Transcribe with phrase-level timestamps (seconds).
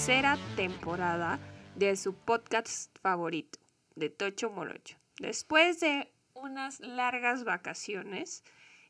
[0.00, 1.38] tercera temporada
[1.76, 3.58] de su podcast favorito,
[3.96, 4.96] de Tocho Morocho.
[5.18, 8.42] Después de unas largas vacaciones,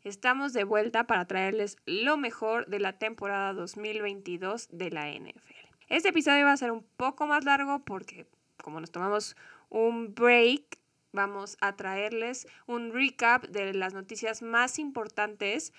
[0.04, 5.66] estamos de vuelta para traerles lo mejor de la temporada 2022 de la NFL.
[5.88, 8.28] Este episodio va a ser un poco más largo porque
[8.62, 9.36] como nos tomamos
[9.68, 10.78] un break,
[11.10, 15.72] vamos a traerles un recap de las noticias más importantes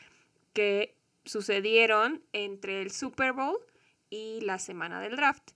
[0.52, 3.58] que sucedieron entre el Super Bowl
[4.12, 5.52] y la semana del draft.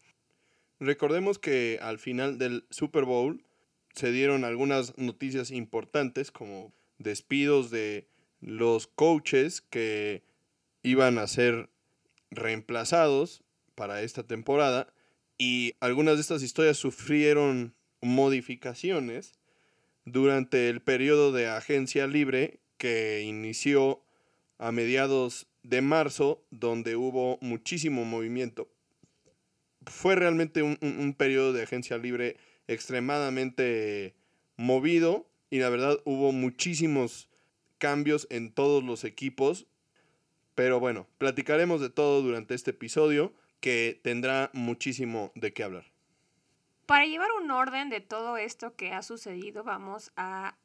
[0.79, 3.45] Recordemos que al final del Super Bowl
[3.93, 8.07] se dieron algunas noticias importantes como despidos de
[8.41, 10.23] los coaches que
[10.81, 11.69] iban a ser
[12.31, 13.43] reemplazados
[13.75, 14.93] para esta temporada
[15.37, 19.33] y algunas de estas historias sufrieron modificaciones
[20.05, 24.03] durante el periodo de agencia libre que inició
[24.57, 28.67] a mediados de marzo, donde hubo muchísimo movimiento.
[29.85, 34.15] Fue realmente un, un, periodo de agencia libre extremadamente
[34.57, 37.29] movido y la verdad hubo muchísimos
[37.77, 39.67] cambios en todos los equipos.
[40.55, 45.85] Pero bueno, platicaremos de todo durante este episodio que tendrá muchísimo de qué hablar.
[46.85, 50.55] Para llevar un orden de todo esto que ha sucedido, vamos a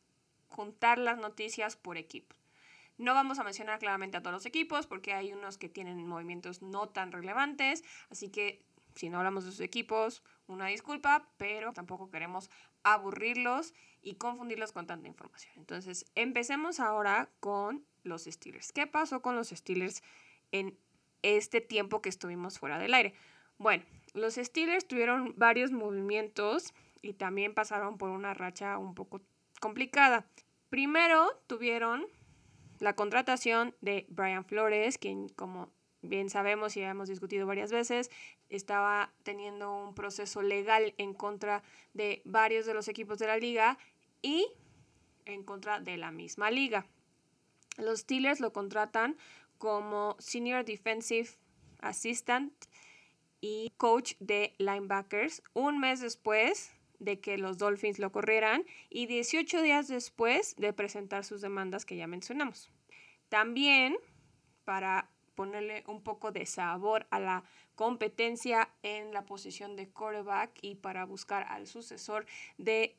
[0.49, 2.37] juntar las noticias por equipo.
[3.01, 6.61] No vamos a mencionar claramente a todos los equipos porque hay unos que tienen movimientos
[6.61, 8.63] no tan relevantes, así que
[8.95, 12.51] si no hablamos de sus equipos, una disculpa, pero tampoco queremos
[12.83, 15.55] aburrirlos y confundirlos con tanta información.
[15.57, 18.71] Entonces, empecemos ahora con los Steelers.
[18.71, 20.03] ¿Qué pasó con los Steelers
[20.53, 20.77] en
[21.23, 23.15] este tiempo que estuvimos fuera del aire?
[23.57, 29.23] Bueno, los Steelers tuvieron varios movimientos y también pasaron por una racha un poco
[29.59, 30.27] complicada.
[30.69, 32.07] Primero tuvieron
[32.81, 35.71] la contratación de Brian Flores, quien como
[36.03, 38.11] bien sabemos y hemos discutido varias veces,
[38.49, 43.79] estaba teniendo un proceso legal en contra de varios de los equipos de la liga
[44.23, 44.49] y
[45.27, 46.87] en contra de la misma liga.
[47.77, 49.17] Los Steelers lo contratan
[49.59, 51.29] como Senior Defensive
[51.81, 52.53] Assistant
[53.43, 59.63] y coach de linebackers un mes después de que los Dolphins lo corrieran y 18
[59.63, 62.71] días después de presentar sus demandas que ya mencionamos.
[63.29, 63.97] También
[64.65, 67.45] para ponerle un poco de sabor a la
[67.75, 72.27] competencia en la posición de quarterback y para buscar al sucesor
[72.59, 72.97] de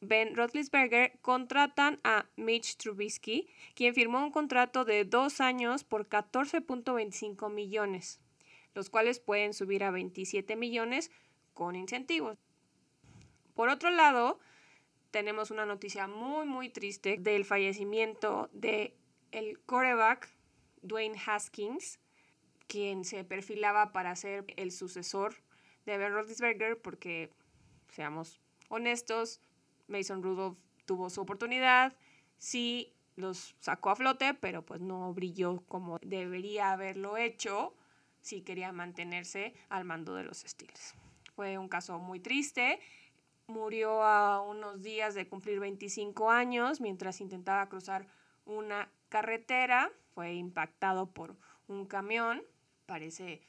[0.00, 7.50] Ben Roethlisberger, contratan a Mitch Trubisky, quien firmó un contrato de dos años por 14.25
[7.50, 8.20] millones,
[8.74, 11.10] los cuales pueden subir a 27 millones
[11.54, 12.36] con incentivos.
[13.54, 14.40] Por otro lado,
[15.10, 18.96] tenemos una noticia muy muy triste del fallecimiento de
[19.30, 20.28] el quarterback
[20.82, 21.98] Dwayne Haskins,
[22.66, 25.36] quien se perfilaba para ser el sucesor
[25.86, 27.30] de Ben Roethlisberger, porque,
[27.88, 29.40] seamos honestos,
[29.86, 31.96] Mason Rudolph tuvo su oportunidad,
[32.38, 37.74] sí los sacó a flote, pero pues no brilló como debería haberlo hecho
[38.20, 40.94] si quería mantenerse al mando de los Steelers.
[41.36, 42.80] Fue un caso muy triste.
[43.46, 48.06] Murió a unos días de cumplir 25 años mientras intentaba cruzar
[48.46, 49.92] una carretera.
[50.14, 51.36] Fue impactado por
[51.68, 52.42] un camión.
[52.86, 53.42] Parece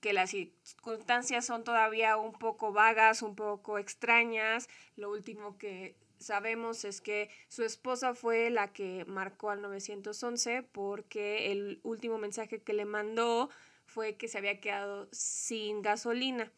[0.00, 4.68] que las circunstancias son todavía un poco vagas, un poco extrañas.
[4.96, 11.50] Lo último que sabemos es que su esposa fue la que marcó al 911 porque
[11.50, 13.48] el último mensaje que le mandó
[13.86, 16.52] fue que se había quedado sin gasolina.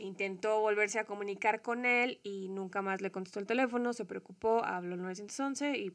[0.00, 4.64] Intentó volverse a comunicar con él y nunca más le contestó el teléfono, se preocupó,
[4.64, 5.92] habló al 911 y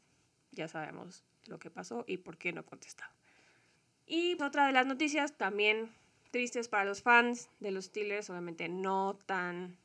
[0.52, 3.12] ya sabemos lo que pasó y por qué no contestaba.
[4.06, 5.90] Y otra de las noticias también
[6.30, 9.76] tristes para los fans de los Steelers, obviamente no tan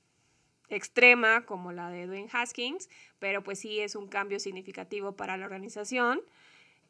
[0.69, 5.45] extrema como la de Dwayne Haskins, pero pues sí es un cambio significativo para la
[5.45, 6.21] organización.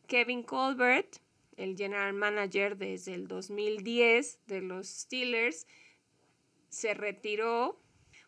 [0.08, 1.18] Kevin Colbert,
[1.56, 5.66] el general manager desde el 2010 de los Steelers,
[6.72, 7.80] se retiró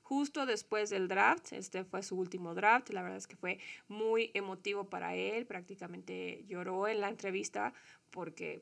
[0.04, 1.54] justo después del draft.
[1.54, 2.90] Este fue su último draft.
[2.90, 5.48] La verdad es que fue muy emotivo para él.
[5.48, 7.74] Prácticamente lloró en la entrevista
[8.12, 8.62] porque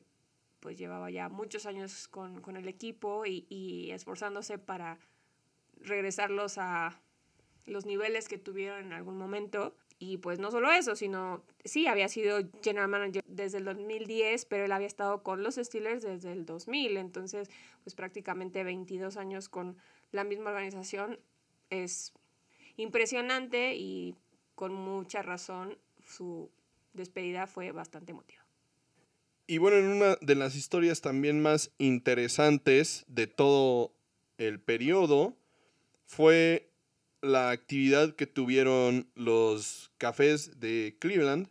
[0.60, 5.00] pues llevaba ya muchos años con, con el equipo y, y, esforzándose para
[5.80, 7.02] regresarlos a
[7.66, 9.76] los niveles que tuvieron en algún momento.
[9.98, 14.64] Y pues no solo eso, sino sí, había sido general manager desde el 2010, pero
[14.64, 16.96] él había estado con los Steelers desde el 2000.
[16.96, 17.50] Entonces,
[17.84, 19.76] pues prácticamente 22 años con
[20.10, 21.18] la misma organización
[21.70, 22.12] es
[22.76, 24.14] impresionante y
[24.54, 26.50] con mucha razón su
[26.92, 28.44] despedida fue bastante emotiva.
[29.46, 33.92] Y bueno, en una de las historias también más interesantes de todo
[34.38, 35.36] el periodo
[36.06, 36.71] fue
[37.22, 41.48] la actividad que tuvieron los cafés de Cleveland,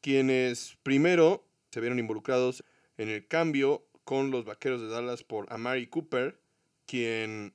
[0.00, 2.64] quienes primero se vieron involucrados
[2.96, 6.40] en el cambio con los vaqueros de Dallas por Amari Cooper,
[6.86, 7.54] quien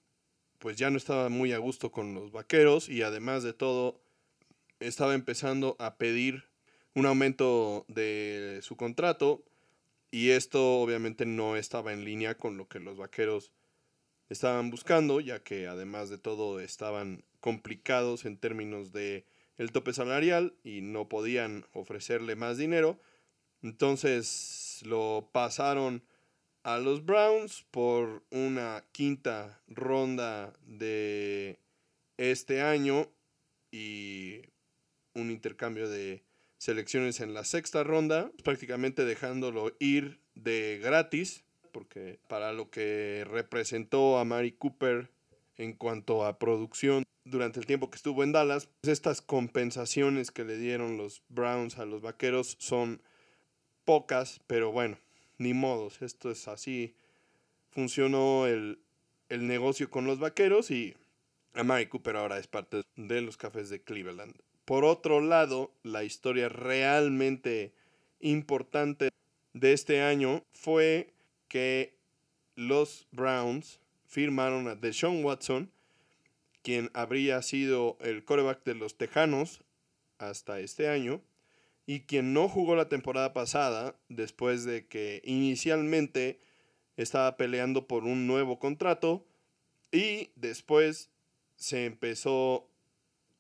[0.60, 4.00] pues ya no estaba muy a gusto con los vaqueros y además de todo
[4.80, 6.45] estaba empezando a pedir
[6.94, 9.44] un aumento de su contrato
[10.12, 13.52] y esto obviamente no estaba en línea con lo que los vaqueros
[14.30, 19.26] estaban buscando, ya que además de todo estaban complicados en términos de
[19.58, 23.00] el tope salarial y no podían ofrecerle más dinero.
[23.62, 26.04] Entonces lo pasaron
[26.64, 31.60] a los Browns por una quinta ronda de
[32.18, 33.10] este año
[33.72, 34.42] y
[35.14, 36.24] un intercambio de
[36.58, 44.18] selecciones en la sexta ronda, prácticamente dejándolo ir de gratis, porque para lo que representó
[44.18, 45.12] a Mari Cooper
[45.58, 50.58] en cuanto a producción durante el tiempo que estuvo en Dallas, estas compensaciones que le
[50.58, 53.02] dieron los Browns a los Vaqueros son
[53.86, 54.98] pocas, pero bueno,
[55.38, 56.96] ni modos, esto es así.
[57.72, 58.80] Funcionó el,
[59.30, 60.96] el negocio con los Vaqueros y
[61.54, 64.36] Amari Cooper ahora es parte de los Cafés de Cleveland.
[64.66, 67.74] Por otro lado, la historia realmente
[68.20, 69.10] importante
[69.54, 71.14] de este año fue
[71.48, 71.98] que
[72.56, 75.72] los Browns firmaron a Deshaun Watson,
[76.62, 79.62] quien habría sido el coreback de los Tejanos
[80.18, 81.22] hasta este año,
[81.86, 86.40] y quien no jugó la temporada pasada después de que inicialmente
[86.98, 89.26] estaba peleando por un nuevo contrato
[89.92, 91.10] y después
[91.56, 92.70] se empezó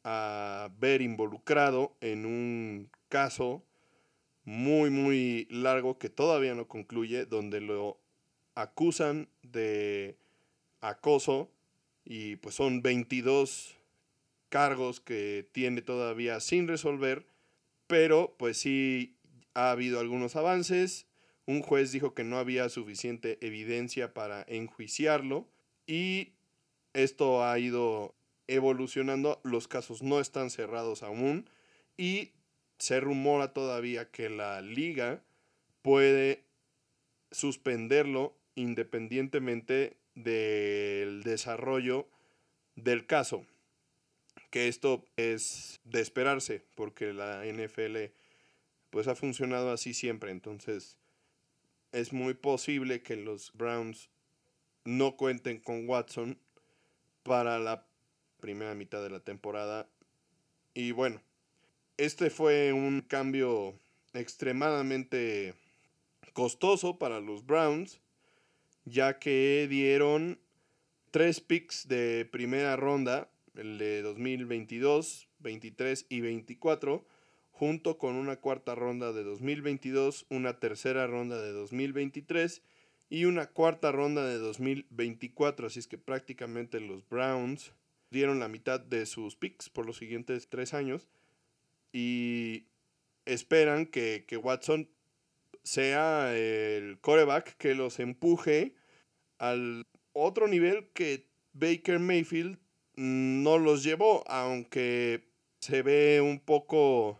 [0.03, 3.63] a ver involucrado en un caso
[4.45, 7.99] muy, muy largo que todavía no concluye, donde lo
[8.55, 10.17] acusan de
[10.81, 11.51] acoso
[12.09, 13.77] y pues son 22
[14.49, 17.27] cargos que tiene todavía sin resolver,
[17.85, 19.15] pero pues sí
[19.53, 21.05] ha habido algunos avances.
[21.45, 25.47] Un juez dijo que no había suficiente evidencia para enjuiciarlo
[25.85, 26.33] y
[26.93, 28.15] esto ha ido
[28.47, 31.47] evolucionando, los casos no están cerrados aún
[31.95, 32.31] y
[32.79, 35.21] se rumora todavía que la liga
[35.83, 36.43] puede
[37.29, 42.07] suspenderlo independientemente del desarrollo
[42.75, 43.45] del caso.
[44.49, 48.11] Que esto es de esperarse, porque la NFL
[48.89, 50.31] pues ha funcionado así siempre.
[50.31, 50.97] Entonces
[51.91, 54.09] es muy posible que los Browns
[54.85, 56.39] no cuenten con Watson
[57.23, 57.85] para la
[58.39, 59.87] primera mitad de la temporada.
[60.73, 61.21] Y bueno,
[61.97, 63.75] este fue un cambio
[64.13, 65.53] extremadamente
[66.33, 67.99] costoso para los Browns,
[68.89, 70.39] ya que dieron
[71.11, 77.05] tres picks de primera ronda, el de 2022, 23 y 24,
[77.51, 82.61] junto con una cuarta ronda de 2022, una tercera ronda de 2023
[83.09, 85.67] y una cuarta ronda de 2024.
[85.67, 87.73] Así es que prácticamente los Browns
[88.11, 91.07] dieron la mitad de sus picks por los siguientes tres años
[91.91, 92.65] y
[93.25, 94.89] esperan que, Watson
[95.63, 98.73] sea el coreback que los empuje
[99.39, 102.59] al otro nivel que Baker Mayfield
[102.95, 105.23] no los llevó, aunque
[105.59, 107.19] se ve un poco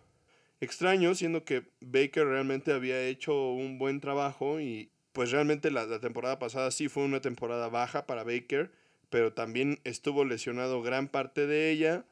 [0.62, 6.00] extraño, siendo que Baker realmente había hecho un buen trabajo y pues realmente la, la
[6.00, 8.72] temporada pasada sí fue una temporada baja para Baker
[9.10, 12.06] pero también estuvo lesionado gran parte de ella.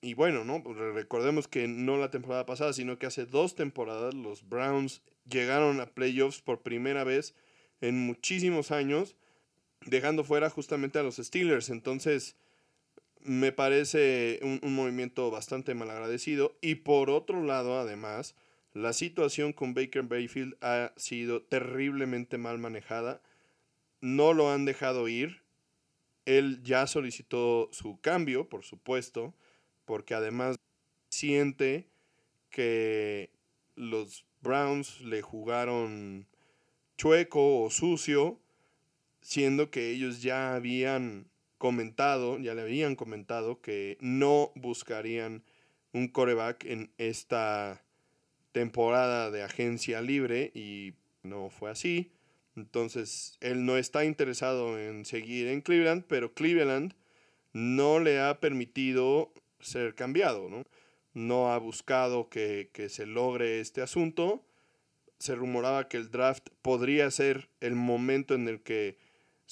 [0.00, 0.62] Y bueno, ¿no?
[0.62, 5.80] Pues recordemos que no la temporada pasada, sino que hace dos temporadas los Browns llegaron
[5.80, 7.34] a playoffs por primera vez
[7.80, 9.16] en muchísimos años,
[9.86, 11.70] dejando fuera justamente a los Steelers.
[11.70, 12.36] Entonces,
[13.20, 16.56] me parece un, un movimiento bastante malagradecido.
[16.60, 18.34] Y por otro lado, además,
[18.72, 23.22] la situación con Baker Bayfield ha sido terriblemente mal manejada.
[24.00, 25.42] No lo han dejado ir
[26.24, 29.34] él ya solicitó su cambio, por supuesto,
[29.84, 30.56] porque además
[31.10, 31.88] siente
[32.50, 33.30] que
[33.74, 36.28] los Browns le jugaron
[36.96, 38.40] chueco o sucio,
[39.22, 45.44] siendo que ellos ya habían comentado, ya le habían comentado que no buscarían
[45.92, 47.84] un coreback en esta
[48.50, 52.10] temporada de agencia libre y no fue así.
[52.56, 56.94] Entonces, él no está interesado en seguir en Cleveland, pero Cleveland
[57.52, 60.64] no le ha permitido ser cambiado, ¿no?
[61.14, 64.44] No ha buscado que, que se logre este asunto.
[65.18, 68.96] Se rumoraba que el draft podría ser el momento en el que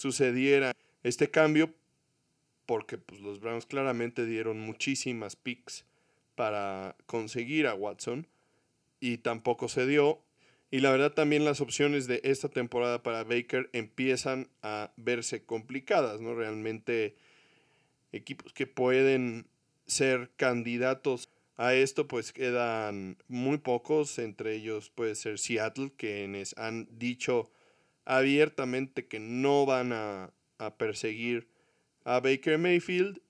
[0.01, 1.75] sucediera este cambio,
[2.65, 5.85] porque pues, los Browns claramente dieron muchísimas picks
[6.37, 8.27] para conseguir a Watson
[8.99, 10.23] y tampoco se dio.
[10.71, 16.23] Y la verdad también las opciones de esta temporada para Baker empiezan a verse complicadas,
[16.23, 16.35] ¿no?
[16.35, 17.15] Realmente
[18.13, 19.49] equipos que pueden
[19.87, 21.29] ser candidatos
[21.59, 27.51] a esto pues quedan muy pocos, entre ellos puede ser Seattle, quienes han dicho
[28.05, 31.49] abiertamente que no van a, a perseguir
[32.05, 33.21] a Baker Mayfield.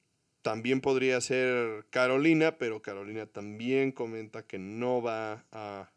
[0.43, 5.93] También podría ser Carolina, pero Carolina también comenta que no va a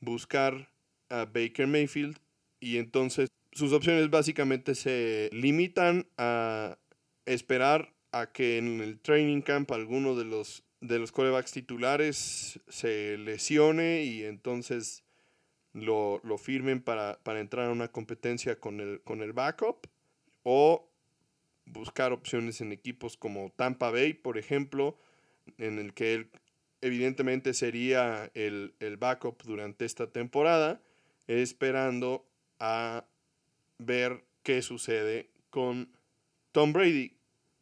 [0.00, 0.70] buscar
[1.08, 2.18] a Baker Mayfield.
[2.58, 6.78] Y entonces sus opciones básicamente se limitan a
[7.24, 13.16] esperar a que en el training camp alguno de los, de los corebacks titulares se
[13.18, 15.04] lesione y entonces
[15.76, 19.86] lo, firmen para, para, entrar a una competencia con el, con el backup.
[20.42, 20.88] O
[21.66, 24.96] buscar opciones en equipos como Tampa Bay, por ejemplo,
[25.58, 26.30] en el que él
[26.80, 30.80] evidentemente sería el, el backup durante esta temporada,
[31.26, 32.24] esperando
[32.60, 33.04] a
[33.78, 35.90] ver qué sucede con
[36.52, 37.16] Tom Brady,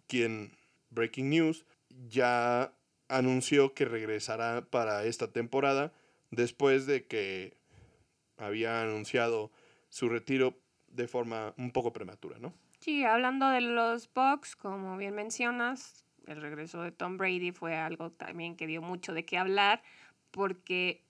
[0.07, 0.53] quien,
[0.91, 1.65] breaking news,
[2.09, 2.75] ya
[3.09, 5.93] anunció que regresará para esta temporada
[6.31, 7.57] después de que
[8.37, 9.51] había anunciado
[9.89, 10.55] su retiro
[10.89, 12.53] de forma un poco prematura, ¿no?
[12.81, 18.11] Sí, hablando de los Bucks, como bien mencionas, el regreso de Tom Brady fue algo
[18.11, 19.83] también que dio mucho de qué hablar
[20.31, 21.03] porque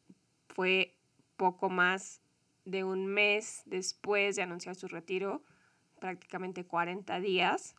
[0.49, 0.95] fue
[1.37, 2.21] poco más
[2.65, 5.43] de un mes después de anunciar su retiro,
[6.01, 7.75] prácticamente 40 días.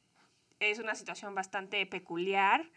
[0.59, 2.69] Es una situación bastante peculiar.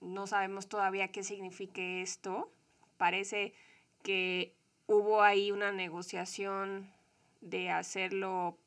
[0.00, 2.50] No sabemos todavía qué signifique esto.
[2.96, 3.54] Parece
[4.02, 4.54] que
[4.86, 6.92] hubo ahí una negociación
[7.40, 8.58] de hacerlo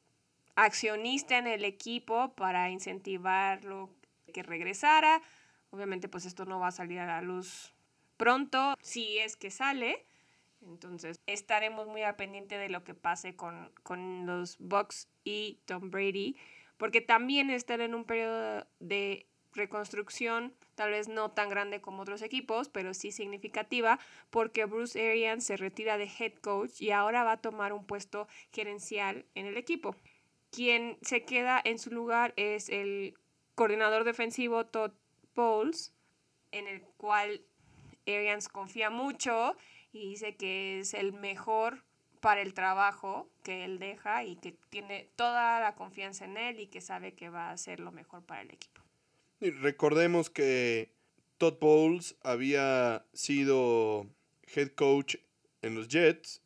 [0.56, 3.90] accionista en el equipo para incentivarlo
[4.34, 5.22] que regresara.
[5.70, 7.74] Obviamente pues esto no va a salir a la luz
[8.18, 10.06] pronto, si es que sale.
[10.62, 15.92] Entonces estaremos muy al pendiente de lo que pase con, con los Bucks y Tom
[15.92, 16.36] Brady,
[16.78, 22.22] porque también están en un periodo de reconstrucción, tal vez no tan grande como otros
[22.22, 24.00] equipos, pero sí significativa,
[24.30, 28.28] porque Bruce Arians se retira de head coach y ahora va a tomar un puesto
[28.54, 29.96] gerencial en el equipo.
[30.52, 33.16] Quien se queda en su lugar es el
[33.56, 34.92] coordinador defensivo Todd
[35.36, 35.94] Bowles,
[36.52, 37.42] en el cual
[38.08, 39.58] Arians confía mucho
[39.92, 41.84] y dice que es el mejor
[42.22, 46.68] para el trabajo que él deja y que tiene toda la confianza en él y
[46.68, 48.77] que sabe que va a hacer lo mejor para el equipo.
[49.40, 50.92] Recordemos que
[51.38, 54.08] Todd Bowles había sido
[54.56, 55.18] head coach
[55.62, 56.42] en los Jets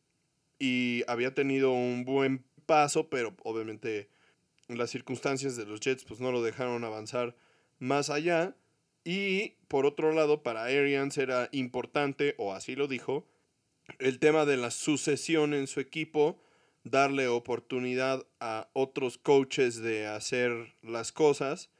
[0.59, 4.09] y había tenido un buen paso, pero obviamente
[4.67, 7.33] las circunstancias de los Jets pues no lo dejaron avanzar
[7.79, 8.57] más allá.
[9.05, 13.25] Y por otro lado, para Arians era importante, o así lo dijo,
[13.99, 16.39] el tema de la sucesión en su equipo,
[16.83, 21.70] darle oportunidad a otros coaches de hacer las cosas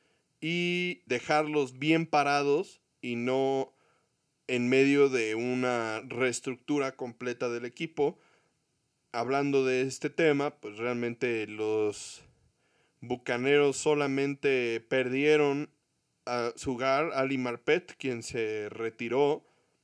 [0.41, 3.73] y dejarlos bien parados y no
[4.47, 8.19] en medio de una reestructura completa del equipo
[9.11, 12.23] hablando de este tema, pues realmente los
[13.01, 15.69] Bucaneros solamente perdieron
[16.25, 19.43] a su gar, Ali Marpet, quien se retiró.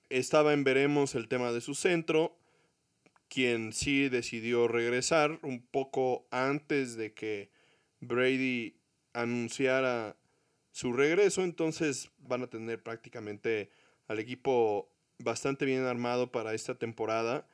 [0.10, 2.38] Estaba en veremos el tema de su centro,
[3.28, 7.52] quien sí decidió regresar un poco antes de que
[8.00, 8.80] Brady
[9.14, 10.16] anunciara
[10.78, 11.44] su regreso.
[11.44, 13.72] Entonces van a tener prácticamente
[14.08, 17.48] al equipo bastante bien armado para esta temporada.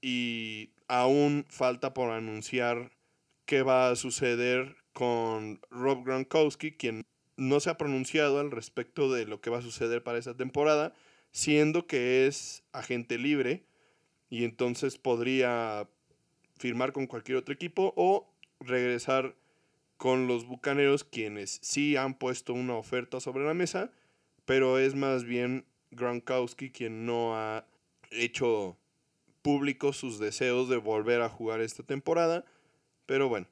[0.00, 2.90] Y aún falta por anunciar
[3.44, 7.04] qué va a suceder con Rob Gronkowski, quien
[7.36, 10.94] no se ha pronunciado al respecto de lo que va a suceder para esa temporada,
[11.32, 13.66] siendo que es agente libre
[14.30, 15.86] y entonces podría
[16.58, 18.26] firmar con cualquier otro equipo o
[18.60, 19.34] regresar
[19.98, 23.90] con los Bucaneros, quienes sí han puesto una oferta sobre la mesa,
[24.46, 27.66] pero es más bien Gronkowski quien no ha
[28.10, 28.78] hecho
[29.42, 32.44] público sus deseos de volver a jugar esta temporada.
[33.06, 33.46] Pero bueno,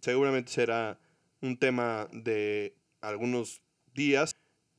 [0.00, 0.98] seguramente será
[1.40, 3.62] un tema de algunos
[3.94, 4.34] días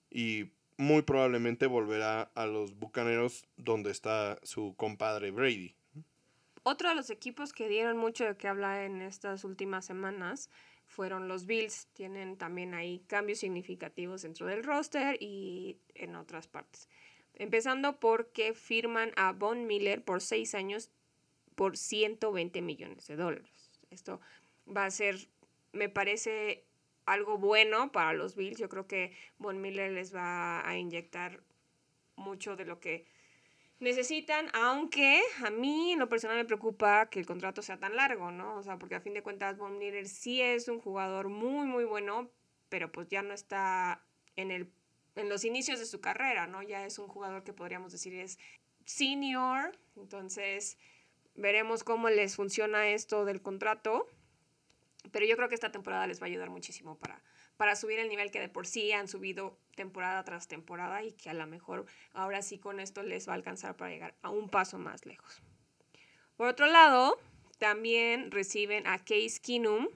[0.09, 5.75] y muy probablemente volverá a los Bucaneros donde está su compadre Brady.
[6.63, 10.49] Otro de los equipos que dieron mucho de qué hablar en estas últimas semanas
[10.91, 11.87] fueron los Bills.
[11.93, 16.89] Tienen también ahí cambios significativos dentro del roster y en otras partes.
[17.33, 20.91] Empezando porque firman a Von Miller por seis años
[21.55, 23.79] por 120 millones de dólares.
[23.89, 24.19] Esto
[24.67, 25.27] va a ser,
[25.71, 26.65] me parece,
[27.05, 28.59] algo bueno para los Bills.
[28.59, 31.41] Yo creo que Von Miller les va a inyectar
[32.15, 33.05] mucho de lo que
[33.81, 38.31] necesitan, aunque a mí en lo personal me preocupa que el contrato sea tan largo,
[38.31, 38.55] ¿no?
[38.55, 41.83] O sea, porque a fin de cuentas Von Miller sí es un jugador muy, muy
[41.83, 42.29] bueno,
[42.69, 44.71] pero pues ya no está en, el,
[45.15, 46.61] en los inicios de su carrera, ¿no?
[46.61, 48.37] Ya es un jugador que podríamos decir es
[48.85, 50.77] senior, entonces
[51.35, 54.07] veremos cómo les funciona esto del contrato,
[55.11, 57.23] pero yo creo que esta temporada les va a ayudar muchísimo para
[57.61, 61.29] para subir el nivel que de por sí han subido temporada tras temporada y que
[61.29, 64.49] a lo mejor ahora sí con esto les va a alcanzar para llegar a un
[64.49, 65.43] paso más lejos.
[66.37, 67.19] Por otro lado,
[67.59, 69.89] también reciben a Case Keenum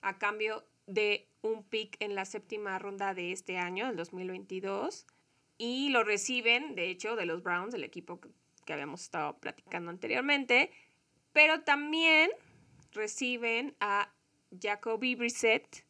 [0.00, 5.06] a cambio de un pick en la séptima ronda de este año, el 2022,
[5.58, 8.18] y lo reciben, de hecho, de los Browns, del equipo
[8.66, 10.72] que habíamos estado platicando anteriormente,
[11.32, 12.32] pero también
[12.90, 14.12] reciben a
[14.60, 15.84] Jacoby Brissett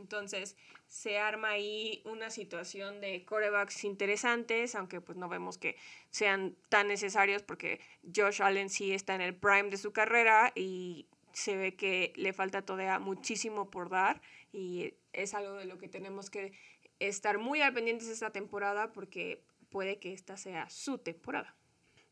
[0.00, 5.76] entonces se arma ahí una situación de corebacks interesantes, aunque pues no vemos que
[6.10, 7.80] sean tan necesarios porque
[8.14, 12.32] Josh Allen sí está en el prime de su carrera y se ve que le
[12.32, 14.20] falta todavía muchísimo por dar
[14.52, 16.52] y es algo de lo que tenemos que
[16.98, 21.54] estar muy al pendientes esta temporada porque puede que esta sea su temporada.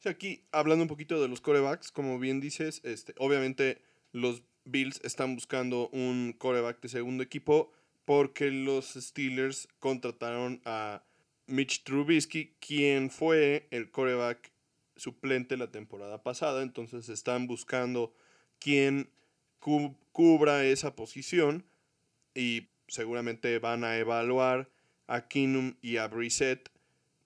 [0.05, 5.35] aquí hablando un poquito de los corebacks, como bien dices, este, obviamente los Bills están
[5.35, 7.73] buscando un coreback de segundo equipo
[8.09, 11.03] porque los Steelers contrataron a
[11.47, 14.51] Mitch Trubisky, quien fue el coreback
[14.97, 16.63] suplente la temporada pasada.
[16.63, 18.15] Entonces están buscando
[18.61, 19.11] quien
[19.59, 21.67] cubra esa posición
[22.35, 24.71] y seguramente van a evaluar
[25.07, 26.71] a Kinum y a Brissett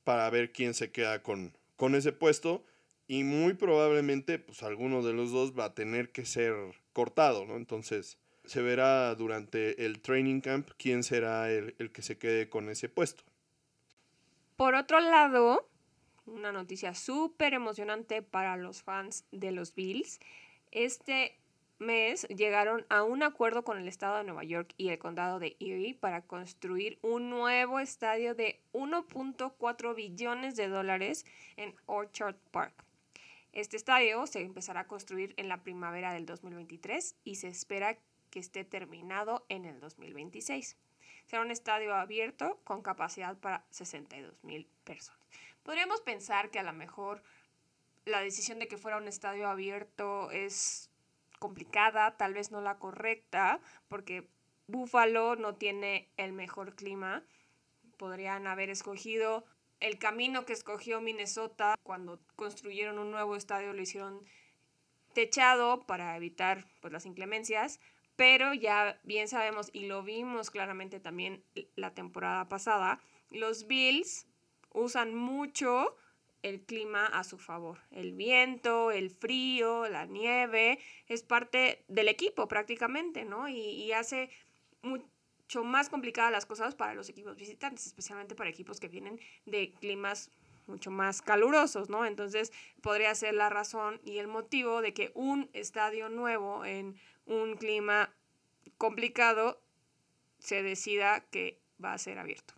[0.02, 2.64] para ver quién se queda con, con ese puesto
[3.06, 6.54] y muy probablemente pues alguno de los dos va a tener que ser
[6.92, 7.54] cortado, ¿no?
[7.54, 12.88] Entonces se verá durante el training camp quién será el, que se quede con ese
[12.88, 13.24] puesto.
[14.56, 15.68] Por otro lado,
[16.26, 20.20] una noticia súper emocionante para los fans de los Bills.
[20.70, 21.38] Este
[21.78, 25.56] mes llegaron a un acuerdo con el estado de Nueva York y el condado de
[25.58, 31.26] Erie para construir un nuevo estadio de 1.4 billones de dólares
[31.56, 32.84] en Orchard Park.
[33.52, 37.98] Este estadio se empezará a construir en la primavera del 2023 y se espera
[38.32, 40.76] que esté terminado en el 2026.
[41.26, 45.20] Será un estadio abierto con capacidad para 62 mil personas.
[45.62, 47.22] Podríamos pensar que a lo mejor
[48.06, 50.90] la decisión de que fuera un estadio abierto es
[51.38, 54.26] complicada, tal vez no la correcta, porque
[54.66, 57.22] Buffalo no tiene el mejor clima.
[57.98, 59.44] Podrían haber escogido
[59.78, 64.24] el camino que escogió Minnesota cuando construyeron un nuevo estadio, lo hicieron
[65.12, 67.80] techado para evitar pues, las inclemencias,
[68.22, 71.42] pero ya bien sabemos y lo vimos claramente también
[71.74, 74.28] la temporada pasada, los Bills
[74.72, 75.96] usan mucho
[76.42, 77.80] el clima a su favor.
[77.90, 83.48] El viento, el frío, la nieve, es parte del equipo prácticamente, ¿no?
[83.48, 84.30] Y, hace
[84.82, 89.72] mucho más complicadas las cosas para los equipos visitantes, especialmente para equipos que vienen de
[89.80, 90.30] climas
[90.68, 92.06] mucho más calurosos, ¿no?
[92.06, 97.56] Entonces podría ser la razón y el motivo de que un estadio nuevo en un
[97.56, 98.12] clima
[98.78, 99.60] complicado
[100.38, 102.54] se decida que va a ser abierto.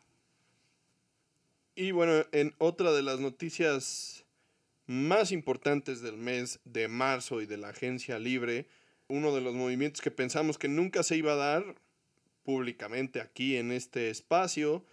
[1.77, 4.25] Y bueno, en otra de las noticias
[4.87, 8.67] más importantes del mes de marzo y de la agencia libre,
[9.09, 11.75] uno de los movimientos que pensamos que nunca se iba a dar
[12.45, 14.85] públicamente aquí en este espacio,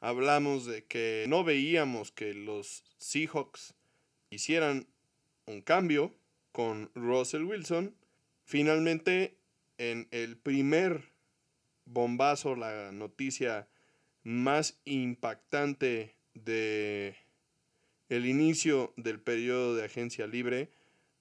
[0.00, 3.74] hablamos de que no veíamos que los Seahawks
[4.30, 4.86] hicieran
[5.46, 6.14] un cambio
[6.52, 7.94] con Russell Wilson.
[8.44, 9.36] Finalmente,
[9.78, 11.10] en el primer
[11.86, 13.68] bombazo, la noticia
[14.22, 17.16] más impactante de
[18.08, 20.70] el inicio del periodo de agencia libre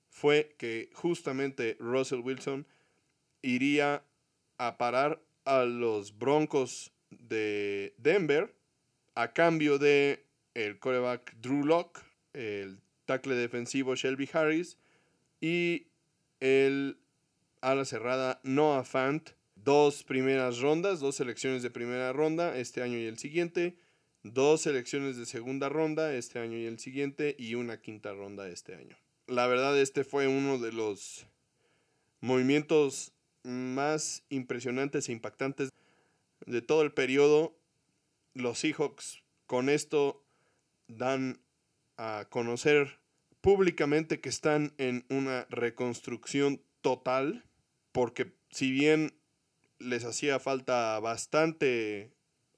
[0.10, 2.68] fue que justamente Russell Wilson
[3.42, 4.04] iría
[4.58, 8.54] a parar a los Broncos de Denver
[9.16, 12.02] a cambio de el coreback Drew Locke,
[12.34, 14.78] el tackle defensivo Shelby Harris
[15.42, 15.88] y
[16.40, 16.98] el
[17.64, 19.30] ala cerrada Noah Fant.
[19.56, 23.78] Dos primeras rondas, dos selecciones de primera ronda este año y el siguiente.
[24.24, 27.36] Dos selecciones de segunda ronda este año y el siguiente.
[27.40, 28.98] Y una quinta ronda este año.
[29.28, 31.26] La verdad, este fue uno de los
[32.20, 35.70] movimientos más impresionantes e impactantes
[36.46, 37.56] de todo el periodo.
[38.34, 40.26] Los Seahawks con esto
[40.88, 41.40] dan
[41.96, 43.00] a conocer
[43.40, 47.46] públicamente que están en una reconstrucción total
[47.94, 49.14] porque si bien
[49.80, 52.12] les hacía falta bastante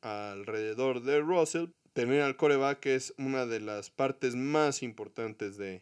[0.06, 1.70] alrededor de Russell.
[1.94, 5.82] Tener al coreback es una de las partes más importantes de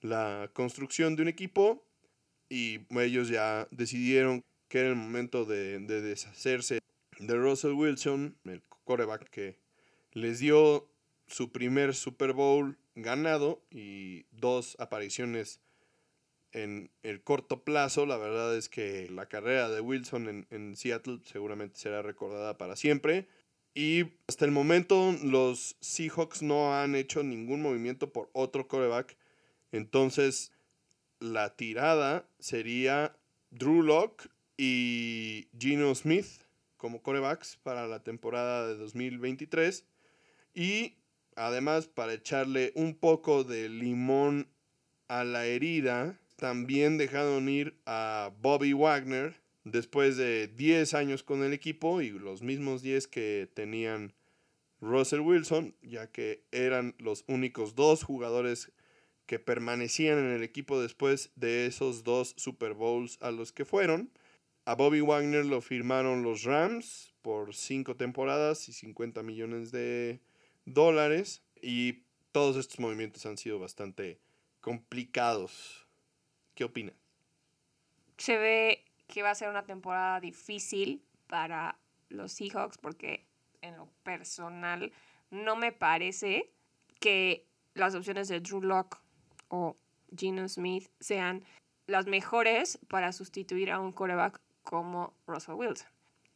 [0.00, 1.84] la construcción de un equipo
[2.48, 6.80] y ellos ya decidieron que era el momento de, de deshacerse
[7.18, 9.56] de Russell Wilson, el coreback que
[10.12, 10.88] les dio
[11.26, 15.60] su primer Super Bowl ganado y dos apariciones
[16.52, 18.06] en el corto plazo.
[18.06, 23.28] La verdad es que la carrera de Wilson en, Seattle seguramente será recordada para siempre.
[23.74, 29.16] Y hasta el momento los Seahawks no han hecho ningún movimiento por otro coreback.
[29.72, 30.52] Entonces
[31.20, 33.16] la tirada sería
[33.50, 36.26] Drew Locke y Gino Smith
[36.76, 39.84] como corebacks para la temporada de 2023.
[40.54, 40.94] Y
[41.36, 44.48] además, para echarle un poco de limón
[45.06, 51.52] a la herida, también dejaron ir a Bobby Wagner después de 10 años con el
[51.52, 54.14] equipo y los mismos 10 que tenían
[54.80, 58.72] Russell Wilson, ya que eran los únicos dos jugadores
[59.26, 64.10] que permanecían en el equipo después de esos dos Super Bowls a los que fueron.
[64.64, 70.20] A Bobby Wagner lo firmaron los Rams por 5 temporadas y 50 millones de
[70.64, 74.18] dólares y todos estos movimientos han sido bastante
[74.62, 75.89] complicados.
[76.60, 76.94] ¿Qué opinas?
[78.18, 81.78] Se ve que va a ser una temporada difícil para
[82.10, 83.24] los Seahawks porque
[83.62, 84.92] en lo personal
[85.30, 86.52] no me parece
[87.00, 88.98] que las opciones de Drew Locke
[89.48, 89.78] o
[90.14, 91.46] Geno Smith sean
[91.86, 95.88] las mejores para sustituir a un coreback como Russell Wilson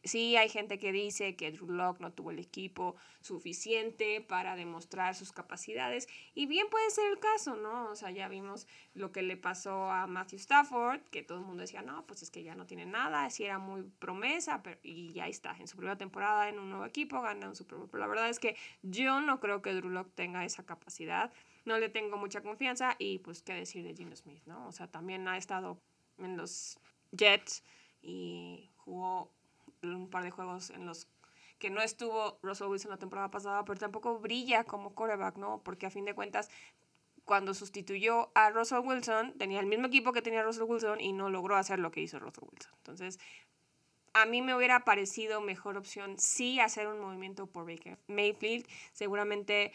[0.05, 5.15] sí hay gente que dice que Drew Locke no tuvo el equipo suficiente para demostrar
[5.15, 7.89] sus capacidades y bien puede ser el caso, ¿no?
[7.89, 11.61] O sea, ya vimos lo que le pasó a Matthew Stafford, que todo el mundo
[11.61, 15.11] decía, no, pues es que ya no tiene nada, sí era muy promesa, pero, y
[15.11, 17.89] ya está, en su primera temporada en un nuevo equipo gana un Super Bowl.
[17.89, 21.33] Pero la verdad es que yo no creo que Drew Locke tenga esa capacidad,
[21.65, 24.67] no le tengo mucha confianza y pues qué decir de Gino Smith, ¿no?
[24.67, 25.81] O sea, también ha estado
[26.19, 26.77] en los
[27.11, 27.63] Jets
[28.01, 29.34] y jugó
[29.93, 31.07] un par de juegos en los
[31.59, 35.61] que no estuvo Russell Wilson la temporada pasada, pero tampoco brilla como quarterback, ¿no?
[35.63, 36.49] Porque a fin de cuentas,
[37.23, 41.29] cuando sustituyó a Russell Wilson, tenía el mismo equipo que tenía Russell Wilson y no
[41.29, 42.73] logró hacer lo que hizo Russell Wilson.
[42.77, 43.19] Entonces,
[44.13, 48.65] a mí me hubiera parecido mejor opción sí hacer un movimiento por Baker Mayfield.
[48.93, 49.73] Seguramente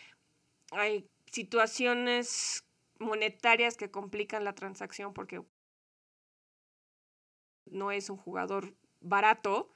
[0.72, 2.64] hay situaciones
[2.98, 5.42] monetarias que complican la transacción porque
[7.66, 9.70] no es un jugador barato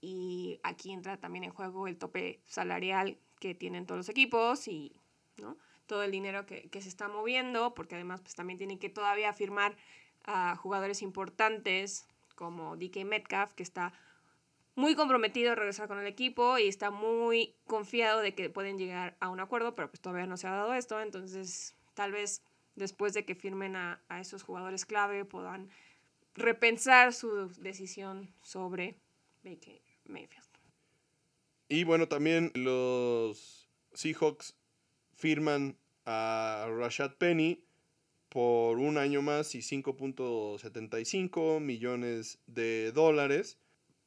[0.00, 4.94] y aquí entra también en juego el tope salarial que tienen todos los equipos y
[5.36, 5.56] ¿no?
[5.86, 9.32] todo el dinero que, que, se está moviendo, porque además pues, también tienen que todavía
[9.32, 9.76] firmar
[10.24, 13.92] a jugadores importantes como DK Metcalf, que está
[14.76, 19.16] muy comprometido a regresar con el equipo y está muy confiado de que pueden llegar
[19.20, 22.42] a un acuerdo, pero pues todavía no se ha dado esto, entonces tal vez
[22.76, 25.68] después de que firmen a, a esos jugadores clave puedan
[26.34, 28.96] repensar su decisión sobre
[29.42, 29.89] Baker
[31.72, 34.56] y bueno, también los Seahawks
[35.14, 37.62] firman a Rashad Penny
[38.28, 43.56] por un año más y 5.75 millones de dólares.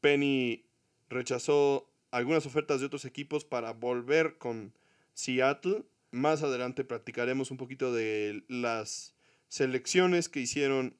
[0.02, 0.66] Penny
[1.08, 4.74] rechazó algunas ofertas de otros equipos para volver con
[5.13, 5.86] Seattle.
[6.12, 9.16] Más adelante practicaremos un poquito de las
[9.48, 10.98] selecciones que hicieron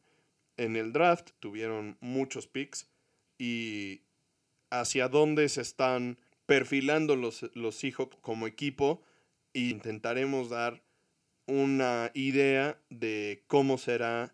[0.56, 1.32] en el draft.
[1.42, 2.88] Tuvieron muchos picks
[3.38, 4.00] y
[4.74, 9.04] hacia dónde se están perfilando los, los Seahawks como equipo
[9.54, 10.82] e intentaremos dar
[11.46, 14.34] una idea de cómo será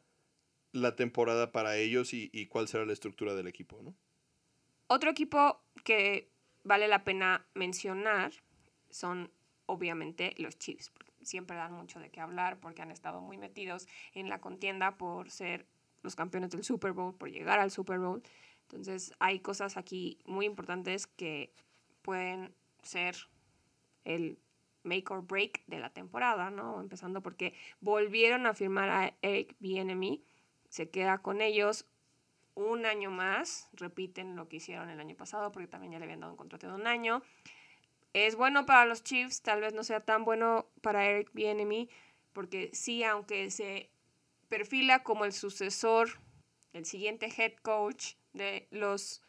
[0.72, 3.82] la temporada para ellos y, y cuál será la estructura del equipo.
[3.84, 3.94] ¿no?
[4.88, 6.30] Otro equipo que
[6.64, 8.32] vale la pena mencionar
[8.90, 9.32] son
[9.66, 10.92] obviamente los Chiefs.
[11.22, 15.32] Siempre dan mucho de qué hablar porque han estado muy metidos en la contienda por
[15.32, 15.66] ser
[16.02, 18.24] los campeones del Super Bowl, por llegar al Super Bowl.
[18.70, 21.52] Entonces hay cosas aquí muy importantes que
[22.04, 22.54] pueden
[22.84, 23.16] ser
[24.04, 24.38] el
[24.84, 26.80] make or break de la temporada, ¿no?
[26.80, 30.24] Empezando porque volvieron a firmar a Eric Bienemy,
[30.70, 31.86] se queda con ellos
[32.54, 36.20] un año más, repiten lo que hicieron el año pasado porque también ya le habían
[36.20, 37.24] dado un contrato de un año.
[38.14, 41.90] Es bueno para los Chiefs, tal vez no sea tan bueno para Eric Bienemy,
[42.34, 43.90] porque sí, aunque se
[44.48, 46.20] perfila como el sucesor,
[46.74, 49.22] el siguiente head coach de los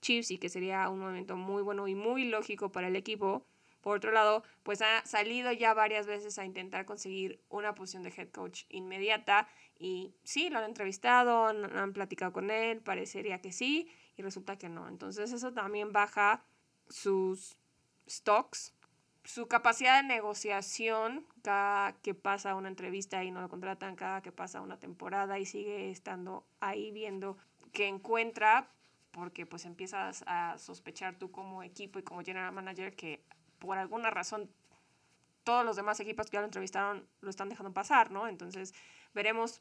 [0.00, 3.44] Chiefs y que sería un momento muy bueno y muy lógico para el equipo.
[3.80, 8.12] Por otro lado, pues ha salido ya varias veces a intentar conseguir una posición de
[8.16, 9.48] head coach inmediata
[9.78, 14.68] y sí, lo han entrevistado, han, platicado con él, parecería que sí y resulta que
[14.68, 14.88] no.
[14.88, 16.44] Entonces eso también baja
[16.88, 17.56] sus
[18.08, 18.74] stocks,
[19.28, 24.32] su capacidad de negociación cada que pasa una entrevista y no lo contratan, cada que
[24.32, 27.36] pasa una temporada y sigue estando ahí viendo
[27.74, 28.70] que encuentra,
[29.10, 33.22] porque pues empiezas a sospechar tú como equipo y como general manager que
[33.58, 34.50] por alguna razón
[35.44, 38.28] todos los demás equipos que ya lo entrevistaron lo están dejando pasar, ¿no?
[38.28, 38.72] Entonces
[39.12, 39.60] veremos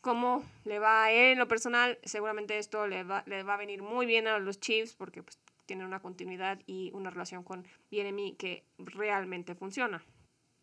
[0.00, 1.98] cómo le va a él en lo personal.
[2.04, 5.40] Seguramente esto le va, le va a venir muy bien a los Chiefs porque pues,
[5.66, 10.02] tienen una continuidad y una relación con BNMI que realmente funciona.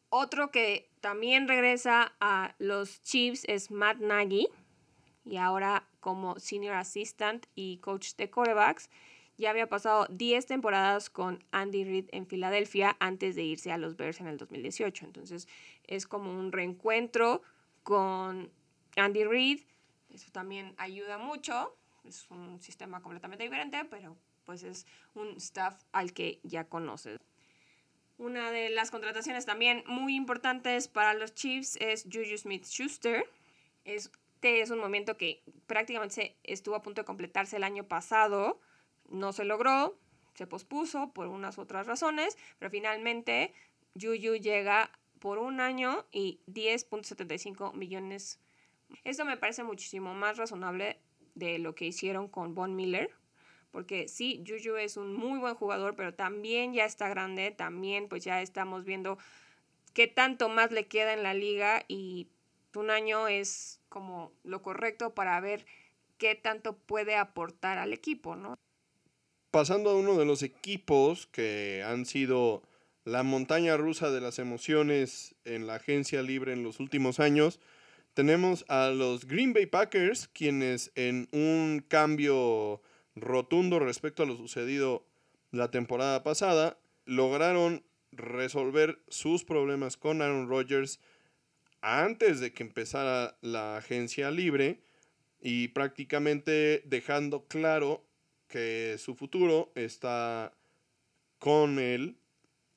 [0.10, 4.48] Otro que también regresa a los Chiefs es Matt Nagy
[5.24, 8.90] y ahora como senior assistant y coach de quarterbacks.
[9.38, 13.96] Ya había pasado 10 temporadas con Andy Reid en Filadelfia antes de irse a los
[13.96, 15.06] Bears en el 2018.
[15.06, 15.48] Entonces
[15.86, 17.42] es como un reencuentro
[17.84, 18.52] con
[18.98, 19.62] Andy Reid.
[20.12, 21.76] Eso también ayuda mucho.
[22.04, 24.18] Es un sistema completamente diferente, pero
[24.50, 27.20] pues es un staff al que ya conoces.
[28.18, 33.30] Una de las contrataciones también muy importantes para los Chiefs es Juju Smith-Schuster.
[33.86, 38.60] Este es un momento que prácticamente estuvo a punto de completarse el año pasado.
[39.08, 40.00] No se logró,
[40.34, 43.54] se pospuso por unas otras razones, pero finalmente
[44.02, 48.40] Juju llega por un año y 10.75 millones.
[49.04, 51.00] Esto me parece muchísimo más razonable
[51.36, 53.12] de lo que hicieron con Von Miller,
[53.72, 58.24] porque sí, Juju es un muy buen jugador, pero también ya está grande, también pues
[58.24, 59.18] ya estamos viendo
[59.94, 62.28] qué tanto más le queda en la liga y
[62.76, 65.66] un año es como lo correcto para ver
[66.18, 68.56] qué tanto puede aportar al equipo, ¿no?
[69.52, 72.62] Pasando a uno de los equipos que han sido
[73.04, 77.60] la montaña rusa de las emociones en la agencia libre en los últimos años,
[78.14, 82.82] tenemos a los Green Bay Packers, quienes en un cambio
[83.16, 85.06] rotundo respecto a lo sucedido
[85.52, 91.00] la temporada pasada, lograron resolver sus problemas con Aaron Rodgers
[91.82, 94.82] antes de que empezara la agencia libre
[95.42, 98.06] y prácticamente dejando claro
[98.48, 100.54] que su futuro está
[101.38, 102.18] con él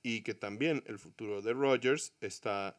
[0.03, 2.79] y que también el futuro de Rodgers está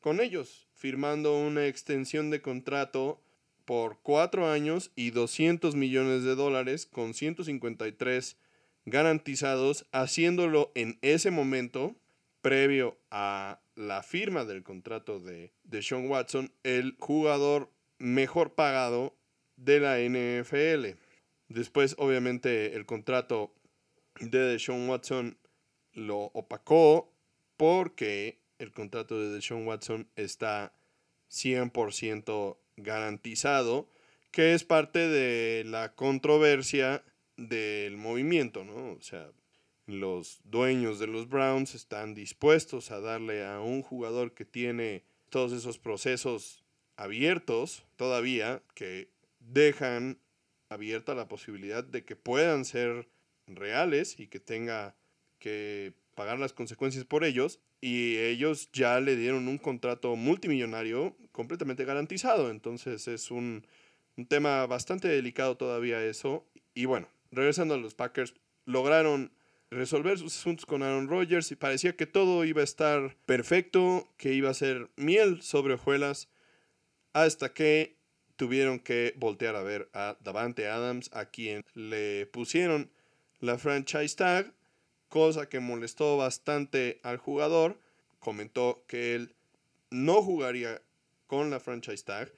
[0.00, 3.23] con ellos, firmando una extensión de contrato
[3.64, 8.36] por cuatro años y 200 millones de dólares con 153
[8.86, 11.96] garantizados, haciéndolo en ese momento,
[12.42, 19.16] previo a la firma del contrato de, de Sean Watson, el jugador mejor pagado
[19.56, 20.98] de la NFL.
[21.48, 23.54] Después, obviamente, el contrato
[24.20, 25.38] de Sean Watson
[25.92, 27.12] lo opacó
[27.56, 30.74] porque el contrato de Sean Watson está
[31.30, 33.88] 100% garantizado,
[34.30, 37.04] que es parte de la controversia
[37.36, 38.92] del movimiento, ¿no?
[38.92, 39.30] O sea,
[39.86, 45.52] los dueños de los Browns están dispuestos a darle a un jugador que tiene todos
[45.52, 46.64] esos procesos
[46.96, 49.10] abiertos todavía, que
[49.40, 50.18] dejan
[50.68, 53.08] abierta la posibilidad de que puedan ser
[53.46, 54.96] reales y que tenga
[55.38, 57.60] que pagar las consecuencias por ellos.
[57.80, 62.50] Y ellos ya le dieron un contrato multimillonario completamente garantizado.
[62.50, 63.66] Entonces es un,
[64.28, 66.46] tema bastante delicado todavía eso.
[66.74, 69.32] Y bueno, regresando a los Packers, lograron
[69.70, 74.32] resolver sus asuntos con Aaron Rodgers y parecía que todo iba a estar perfecto, que
[74.32, 76.28] iba a ser miel sobre hojuelas,
[77.12, 77.96] hasta que
[78.36, 82.90] tuvieron que voltear a ver a Davante Adams, a quien le pusieron
[83.40, 84.52] la franchise tag,
[85.14, 87.78] cosa que molestó bastante al jugador.
[88.18, 89.36] Comentó que él
[89.90, 90.82] no jugaría
[91.28, 92.32] con la franchise tag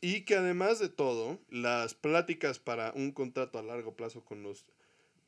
[0.00, 4.64] y que además de todo, las pláticas para un contrato a largo plazo con los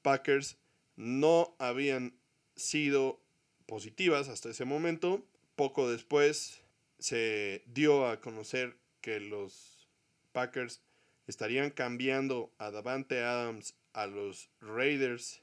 [0.03, 0.59] Packers
[0.95, 2.15] no habían
[2.55, 3.19] sido
[3.67, 5.27] positivas hasta ese momento.
[5.57, 6.61] Poco después
[7.01, 9.89] se dio a conocer que los
[10.31, 10.83] Packers
[11.27, 15.43] estarían cambiando a Davante Adams a los Raiders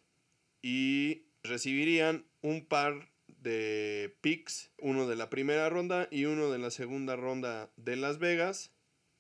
[0.62, 6.72] y recibirían un par de picks, uno de la primera ronda y uno de la
[6.72, 8.74] segunda ronda de Las Vegas.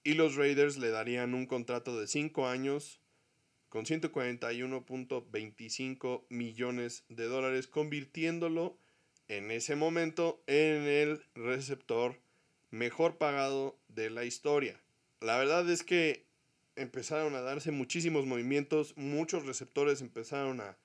[0.03, 2.99] Y los Raiders le darían un contrato de 5 años
[3.69, 8.77] con 141.25 millones de dólares, convirtiéndolo
[9.27, 12.19] en ese momento en el receptor
[12.71, 14.82] mejor pagado de la historia.
[15.21, 16.25] La verdad es que
[16.75, 20.79] empezaron a darse muchísimos movimientos, muchos receptores empezaron a,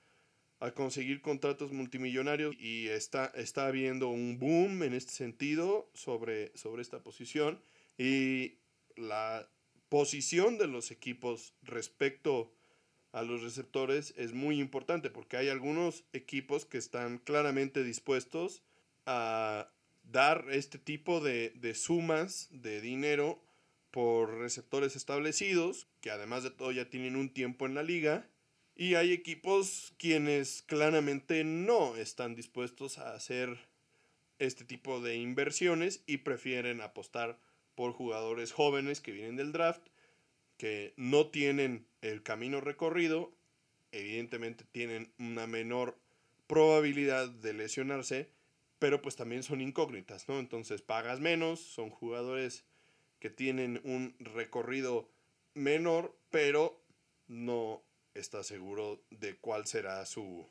[0.73, 7.03] conseguir contratos multimillonarios y está, está habiendo un boom en este sentido sobre, sobre esta
[7.03, 7.61] posición.
[7.97, 8.57] Y
[8.95, 9.47] la
[9.89, 12.51] posición de los equipos respecto
[13.11, 18.63] a los receptores es muy importante porque hay algunos equipos que están claramente dispuestos
[19.05, 19.69] a
[20.03, 23.41] dar este tipo de, de sumas de dinero
[23.91, 28.27] por receptores establecidos, que además de todo ya tienen un tiempo en la liga,
[28.75, 33.57] y hay equipos quienes claramente no están dispuestos a hacer
[34.37, 37.39] este tipo de inversiones y prefieren apostar
[37.73, 39.87] por jugadores jóvenes que vienen del draft,
[40.57, 43.33] que no tienen el camino recorrido,
[43.91, 45.97] evidentemente tienen una menor
[46.47, 48.29] probabilidad de lesionarse,
[48.77, 50.39] pero pues también son incógnitas, ¿no?
[50.39, 52.65] Entonces pagas menos, son jugadores
[53.19, 55.09] que tienen un recorrido
[55.53, 56.81] menor, pero
[57.27, 57.81] no
[58.15, 60.47] está seguro de cuál será su,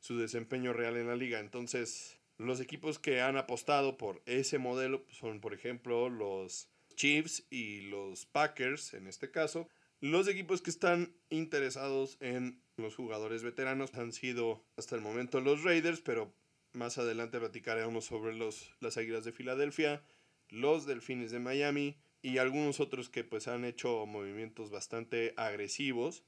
[0.00, 1.40] su desempeño real en la liga.
[1.40, 7.82] Entonces, los equipos que han apostado por ese modelo son, por ejemplo, los Chiefs y
[7.82, 9.68] los Packers, en este caso.
[10.00, 15.62] Los equipos que están interesados en los jugadores veteranos han sido hasta el momento los
[15.62, 16.32] Raiders, pero
[16.72, 20.02] más adelante platicaremos sobre los, las Águilas de Filadelfia,
[20.50, 26.22] los Delfines de Miami y algunos otros que pues han hecho movimientos bastante agresivos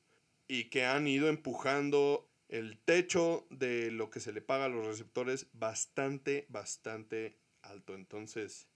[0.48, 4.86] y que han ido empujando el techo de lo que se le paga a los
[4.86, 7.94] receptores bastante, bastante alto.
[7.94, 8.66] Entonces,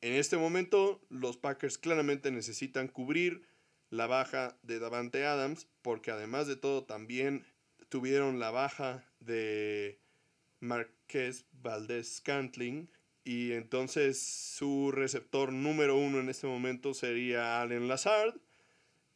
[0.00, 3.46] en este momento los Packers claramente necesitan cubrir
[3.90, 7.44] la baja de Davante Adams porque además de todo también
[7.88, 10.00] tuvieron la baja de
[10.60, 12.90] Marquez Valdez Scantling
[13.24, 18.34] y entonces su receptor número uno en este momento sería Allen Lazard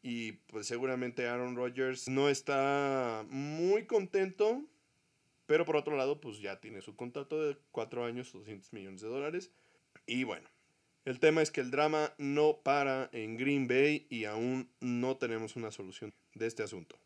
[0.03, 4.63] y pues seguramente Aaron Rodgers no está muy contento,
[5.47, 9.09] pero por otro lado pues ya tiene su contrato de 4 años, 200 millones de
[9.09, 9.53] dólares.
[10.07, 10.49] Y bueno,
[11.05, 15.55] el tema es que el drama no para en Green Bay y aún no tenemos
[15.57, 16.99] una solución de este asunto.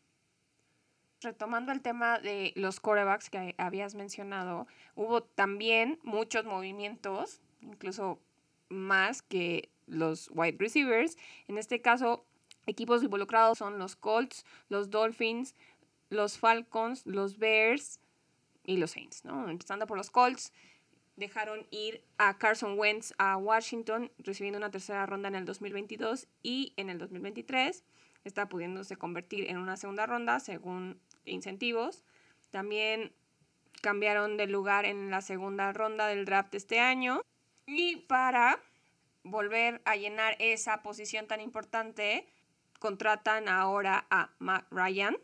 [1.21, 8.19] Retomando el tema de los corebacks que habías mencionado, hubo también muchos movimientos, incluso
[8.69, 11.17] más que los wide receivers.
[11.47, 12.23] En este caso,
[12.67, 15.55] Equipos involucrados son los Colts, los Dolphins,
[16.09, 17.99] los Falcons, los Bears
[18.63, 19.49] y los Saints, ¿no?
[19.49, 20.53] Empezando por los Colts,
[21.15, 26.73] dejaron ir a Carson Wentz a Washington, recibiendo una tercera ronda en el 2022 y
[26.77, 27.83] en el 2023
[28.23, 32.03] está pudiéndose convertir en una segunda ronda según incentivos.
[32.51, 33.13] También
[33.81, 37.21] cambiaron de lugar en la segunda ronda del draft este año.
[37.65, 38.59] Y para
[39.23, 42.27] volver a llenar esa posición tan importante,
[42.79, 45.17] contratan ahora a Matt Ryan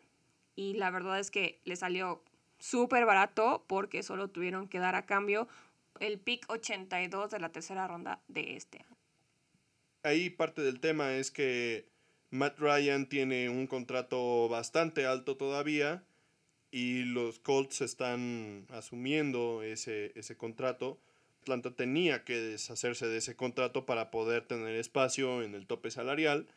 [0.56, 2.24] y la verdad es que le salió
[2.60, 5.48] súper barato porque solo tuvieron que dar a cambio
[6.00, 8.98] el pick 82 de la tercera ronda de este año.
[10.04, 11.88] Ahí parte del tema es que
[12.30, 16.04] Matt Ryan tiene un contrato bastante alto todavía
[16.72, 21.00] y los Colts están asumiendo ese, ese contrato.
[21.42, 26.48] Atlanta tenía que deshacerse de ese contrato para poder tener espacio en el tope salarial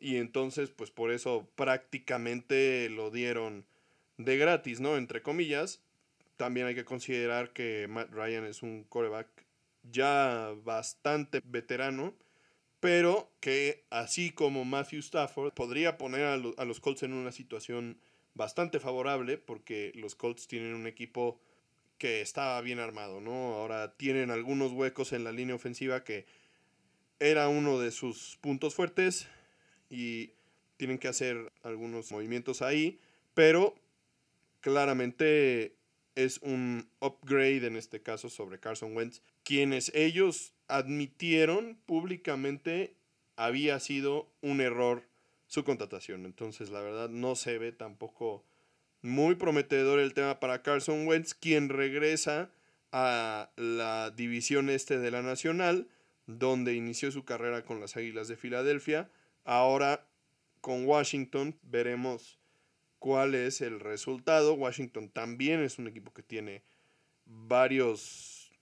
[0.00, 3.66] y entonces pues por eso prácticamente lo dieron
[4.16, 4.96] de gratis, ¿no?
[4.96, 5.82] Entre comillas.
[6.36, 9.28] También hay que considerar que Matt Ryan es un coreback
[9.82, 12.14] ya bastante veterano,
[12.80, 18.00] pero que así como Matthew Stafford podría poner a, a los Colts en una situación
[18.34, 21.38] bastante favorable porque los Colts tienen un equipo
[21.98, 23.54] que está bien armado, ¿no?
[23.54, 26.24] Ahora tienen algunos huecos en la línea ofensiva que
[27.18, 29.28] era uno de sus puntos fuertes
[29.90, 30.30] y
[30.76, 32.98] tienen que hacer algunos movimientos ahí,
[33.34, 33.74] pero
[34.60, 35.74] claramente
[36.14, 42.94] es un upgrade en este caso sobre Carson Wentz, quienes ellos admitieron públicamente
[43.36, 45.02] había sido un error
[45.46, 46.24] su contratación.
[46.26, 48.44] Entonces, la verdad no se ve tampoco
[49.02, 52.50] muy prometedor el tema para Carson Wentz, quien regresa
[52.92, 55.88] a la división este de la Nacional,
[56.26, 59.10] donde inició su carrera con las Águilas de Filadelfia
[59.44, 60.08] Ahora
[60.60, 62.38] con Washington veremos
[62.98, 64.54] cuál es el resultado.
[64.54, 66.62] Washington también es un equipo que tiene
[67.24, 68.52] varios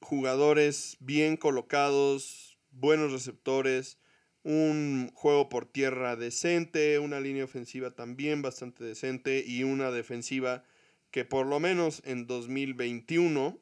[0.00, 3.98] jugadores bien colocados, buenos receptores,
[4.42, 10.64] un juego por tierra decente, una línea ofensiva también bastante decente y una defensiva
[11.10, 13.58] que por lo menos en 2021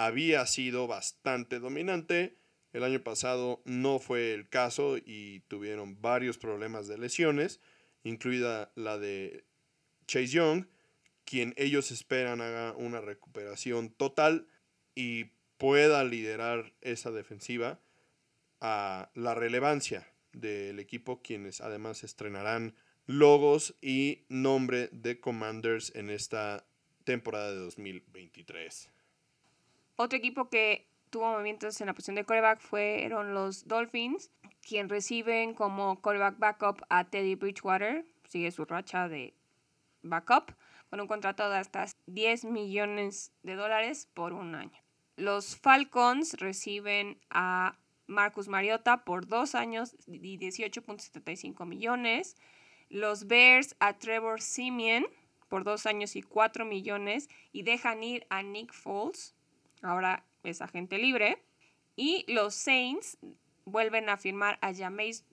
[0.00, 2.38] había sido bastante dominante.
[2.72, 7.60] El año pasado no fue el caso y tuvieron varios problemas de lesiones,
[8.02, 9.44] incluida la de
[10.06, 10.68] Chase Young,
[11.26, 14.46] quien ellos esperan haga una recuperación total
[14.94, 17.78] y pueda liderar esa defensiva.
[18.62, 22.74] a la relevancia del equipo, quienes además estrenarán
[23.06, 26.66] logos y nombre de Commanders en esta
[27.04, 28.90] temporada de 2023.
[30.02, 34.30] Otro equipo que tuvo movimientos en la posición de coreback fueron los Dolphins,
[34.66, 39.34] quien reciben como coreback backup a Teddy Bridgewater, sigue su racha de
[40.00, 40.54] backup,
[40.88, 44.78] con un contrato de hasta 10 millones de dólares por un año.
[45.16, 47.76] Los Falcons reciben a
[48.06, 52.36] Marcus Mariota por dos años y 18.75 millones.
[52.88, 55.04] Los Bears a Trevor Simeon
[55.50, 59.34] por dos años y 4 millones y dejan ir a Nick Foles.
[59.82, 61.42] Ahora es agente libre.
[61.96, 63.18] Y los Saints
[63.64, 65.24] vuelven a firmar a Jameis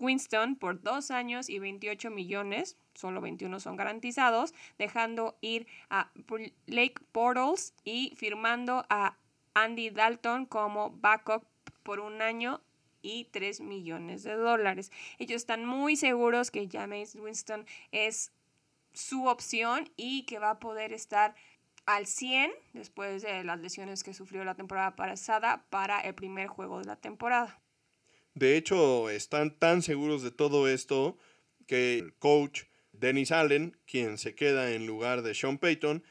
[0.00, 6.10] Winston por dos años y 28 millones, solo 21 son garantizados, dejando ir a
[6.66, 9.16] Blake Portals y firmando a
[9.54, 11.46] Andy Dalton como backup
[11.82, 12.60] por un año
[13.02, 14.90] y 3 millones de dólares.
[15.18, 18.32] Ellos están muy seguros que James Winston es
[18.92, 21.34] su opción y que va a poder estar
[21.86, 26.80] al 100 después de las lesiones que sufrió la temporada pasada para el primer juego
[26.80, 27.60] de la temporada.
[28.34, 31.16] De hecho, están tan seguros de todo esto
[31.66, 36.04] que el coach Dennis Allen, quien se queda en lugar de Sean Payton,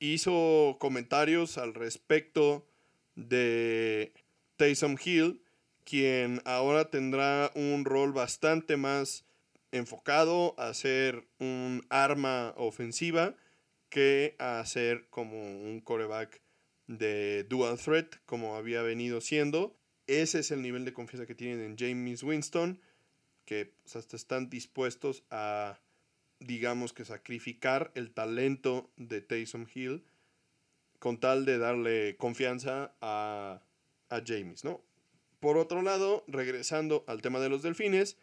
[0.00, 2.66] hizo comentarios al respecto
[3.14, 4.12] de
[4.56, 5.42] Taysom Hill,
[5.84, 9.24] quien ahora tendrá un rol bastante más
[9.72, 13.34] enfocado a ser un arma ofensiva
[13.88, 16.40] que a ser como un coreback
[16.86, 19.76] de dual threat, como había venido siendo.
[20.06, 22.80] Ese es el nivel de confianza que tienen en James Winston,
[23.44, 25.80] que hasta están dispuestos a,
[26.40, 30.04] digamos que, sacrificar el talento de Taysom Hill
[30.98, 33.62] con tal de darle confianza a,
[34.08, 34.82] a James, ¿no?
[35.40, 38.16] Por otro lado, regresando al tema de los delfines,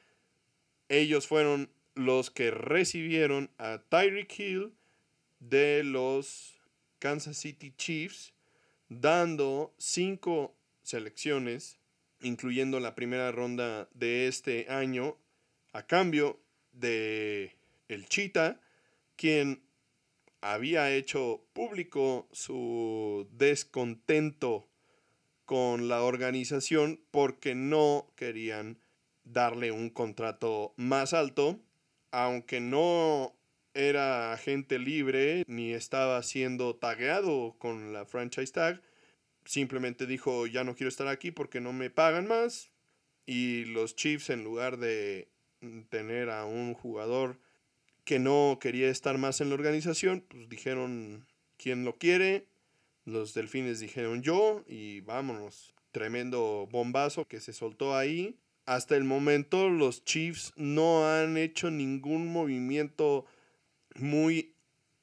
[0.89, 4.73] ellos fueron los que recibieron a Tyreek Hill
[5.39, 6.59] de los
[6.99, 8.33] Kansas City Chiefs,
[8.89, 11.79] dando cinco selecciones,
[12.21, 15.17] incluyendo la primera ronda de este año,
[15.73, 16.39] a cambio
[16.71, 17.55] de
[17.87, 18.59] el Cheetah,
[19.15, 19.63] quien
[20.41, 24.67] había hecho público su descontento
[25.45, 28.79] con la organización porque no querían
[29.23, 31.59] darle un contrato más alto,
[32.11, 33.34] aunque no
[33.75, 38.81] era agente libre ni estaba siendo tagueado con la franchise tag,
[39.43, 42.71] simplemente dijo ya no quiero estar aquí porque no me pagan más
[43.25, 45.27] y los Chiefs en lugar de
[45.89, 47.37] tener a un jugador
[48.03, 51.25] que no quería estar más en la organización, pues dijeron
[51.57, 52.47] quién lo quiere,
[53.03, 55.73] los delfines dijeron yo y vámonos.
[55.91, 58.37] Tremendo bombazo que se soltó ahí.
[58.65, 63.25] Hasta el momento los Chiefs no han hecho ningún movimiento
[63.95, 64.55] muy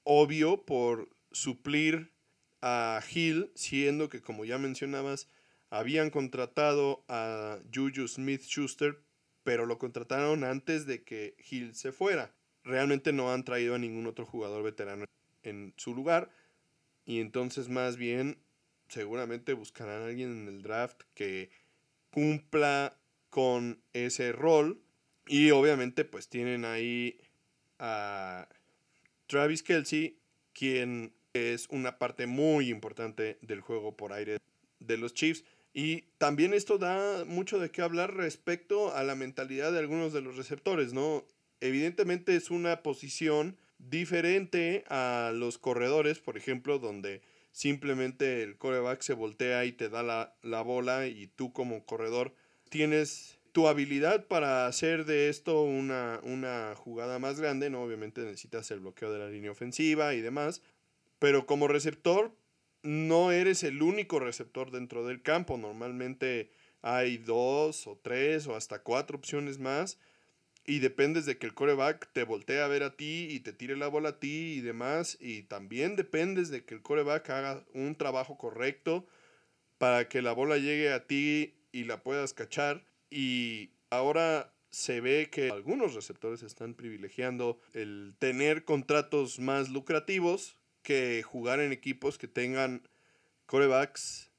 [0.05, 2.13] obvio por suplir
[2.61, 5.29] a Hill, siendo que como ya mencionabas,
[5.71, 8.99] habían contratado a Juju Smith Schuster,
[9.43, 12.35] pero lo contrataron antes de que Hill se fuera.
[12.65, 15.07] Realmente no han traído a ningún otro jugador veterano
[15.43, 16.31] en su lugar
[17.05, 18.39] y entonces más bien
[18.89, 21.51] seguramente buscarán a alguien en el draft que
[22.11, 22.99] cumpla
[23.31, 24.83] con ese rol.
[25.27, 27.19] Y obviamente pues tienen ahí
[27.79, 28.49] a
[29.33, 30.19] Travis Kelsey,
[30.53, 34.37] quien es una parte muy importante del juego por aire
[34.79, 35.45] de los Chiefs.
[35.73, 40.21] Y también esto da mucho de qué hablar respecto a la mentalidad de algunos de
[40.21, 41.27] los receptores, ¿no?
[41.61, 43.57] Evidentemente es una posición
[43.91, 47.21] Diferente a los corredores, por ejemplo, donde
[47.51, 52.33] simplemente el coreback se voltea y te da la, bola y tú como corredor
[52.69, 57.83] tienes tu habilidad para hacer de esto una, una jugada más grande, ¿no?
[57.83, 60.63] Obviamente necesitas el bloqueo de la línea ofensiva y demás,
[61.19, 62.33] pero como receptor
[62.83, 66.51] no eres el único receptor dentro del campo, normalmente
[66.81, 69.99] hay dos o tres o hasta cuatro opciones más
[70.65, 73.77] y dependes de que el coreback te voltee a ver a ti y te tire
[73.77, 75.17] la bola a ti y demás.
[75.21, 79.07] Y también dependes de que el coreback haga un trabajo correcto
[79.79, 82.85] para que la bola llegue a ti y la puedas cachar.
[83.15, 91.23] Y ahora se ve que algunos receptores están privilegiando el tener contratos más lucrativos que
[91.23, 92.89] jugar en equipos que tengan
[93.45, 94.31] corebacks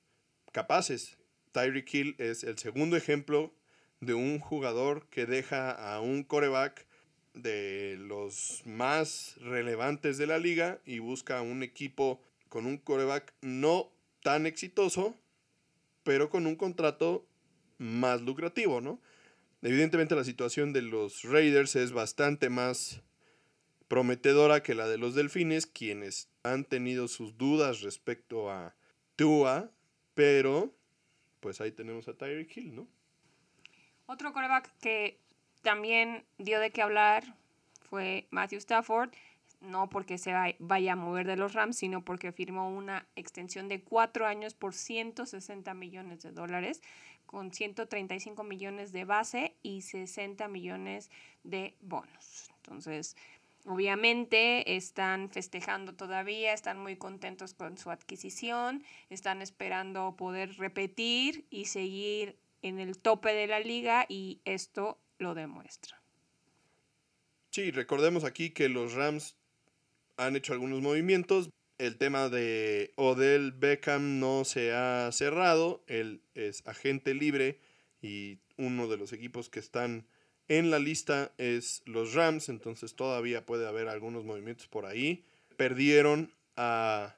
[0.52, 1.20] capaces.
[1.52, 3.54] Tyreek Hill es el segundo ejemplo
[4.00, 6.88] de un jugador que deja a un coreback
[7.36, 12.20] de los más relevantes de la liga y busca un equipo
[12.50, 13.92] con un coreback no
[14.24, 15.16] tan exitoso,
[16.04, 17.28] pero con un contrato
[17.84, 19.00] más lucrativo, ¿no?
[19.62, 23.02] Evidentemente la situación de los Raiders es bastante más
[23.88, 28.76] prometedora que la de los Delfines, quienes han tenido sus dudas respecto a
[29.16, 29.72] Tua,
[30.16, 30.74] pero
[31.40, 32.88] pues ahí tenemos a Tyreek Hill, ¿no?
[34.06, 35.20] Otro coreback que
[35.62, 37.24] también dio de qué hablar
[37.90, 39.12] fue Matthew Stafford,
[39.62, 43.82] no porque se vaya a mover de los Rams, sino porque firmó una extensión de
[43.82, 46.82] cuatro años por 160 millones de dólares
[47.34, 51.10] con 135 millones de base y 60 millones
[51.44, 52.52] de bonos.
[52.58, 53.18] Entonces,
[53.66, 61.66] obviamente están festejando todavía, están muy contentos con su adquisición, están esperando poder repetir y
[61.66, 66.00] seguir en el tope de la liga y esto lo demuestra.
[67.50, 69.38] Sí, recordemos aquí que los Rams
[70.18, 75.84] han hecho algunos movimientos el tema de Odell Beckham no se ha cerrado.
[75.88, 77.60] Él es agente libre
[78.02, 80.08] y uno de los equipos que están
[80.48, 85.26] en la lista es los Rams, entonces todavía puede haber algunos movimientos por ahí.
[85.56, 87.16] Perdieron a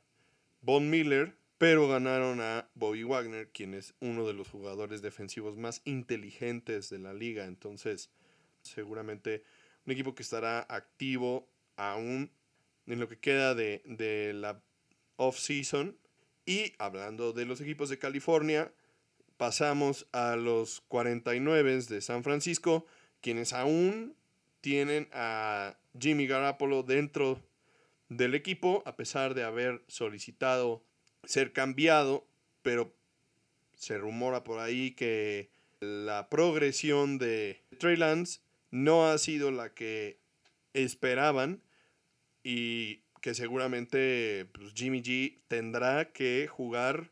[0.61, 5.81] Von Miller, pero ganaron a Bobby Wagner, quien es uno de los jugadores defensivos más
[5.85, 7.45] inteligentes de la liga.
[7.45, 8.09] Entonces,
[8.61, 9.43] seguramente
[9.85, 11.47] un equipo que estará activo
[11.77, 12.31] aún
[12.88, 14.61] en lo que queda de, la
[15.17, 15.97] off-season.
[16.45, 18.71] Y hablando de los equipos de California,
[19.38, 22.86] pasamos a los 49 de San Francisco,
[23.21, 24.15] quienes aún
[24.61, 27.41] tienen a Jimmy Garoppolo dentro
[28.09, 30.83] del equipo, a pesar de haber solicitado
[31.23, 32.27] ser cambiado,
[32.61, 32.93] pero
[33.75, 40.19] se rumora por ahí que la progresión de Trey Lance no ha sido la que
[40.73, 41.61] esperaban
[42.45, 47.11] y que seguramente pues, Jimmy G tendrá que jugar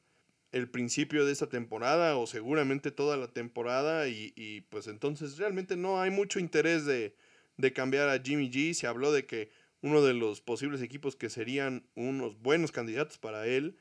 [0.51, 5.99] el principio de esta temporada o seguramente toda la temporada y, pues entonces realmente no
[5.99, 7.15] hay mucho interés de,
[7.57, 8.75] de, cambiar a Jimmy G.
[8.75, 9.49] Se habló de que
[9.81, 13.79] uno de los posibles equipos que serían unos buenos candidatos para él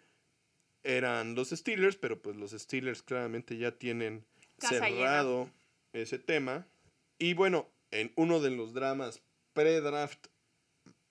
[0.84, 4.24] eran los Steelers, pero pues los Steelers claramente ya tienen
[4.58, 5.50] cerrado
[5.92, 6.66] ese tema.
[7.18, 9.22] Y bueno, en uno de los dramas
[9.52, 10.28] pre-draft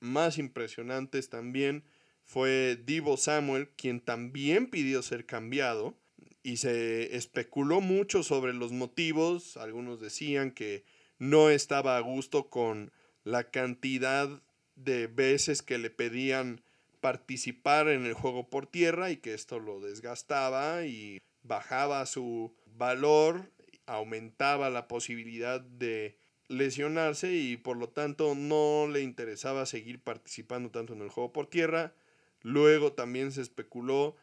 [0.02, 1.86] más impresionantes también
[2.26, 5.98] fue Divo Samuel, quien también pidió ser cambiado
[6.44, 9.58] y se especuló mucho sobre los motivos.
[9.58, 10.84] Algunos decían que
[11.20, 12.92] no estaba a gusto con
[13.24, 14.42] la cantidad
[14.76, 16.64] de veces que le pedían
[17.00, 23.52] participar en el juego por tierra y que esto lo desgastaba y bajaba su valor,
[23.86, 26.18] aumentaba la posibilidad de
[26.52, 31.48] lesionarse y por lo tanto no le interesaba seguir participando tanto en el juego por
[31.48, 31.94] tierra.
[32.42, 34.16] Luego también se especuló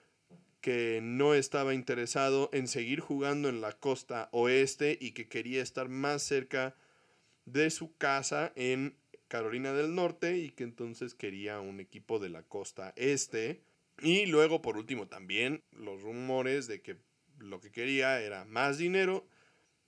[0.60, 5.88] que no estaba interesado en seguir jugando en la costa oeste y que quería estar
[5.88, 6.76] más cerca
[7.46, 8.96] de su casa en
[9.28, 13.62] Carolina del Norte y que entonces quería un equipo de la costa este.
[14.00, 16.96] Y luego, por último, también los rumores de que
[17.38, 19.26] lo que quería era más dinero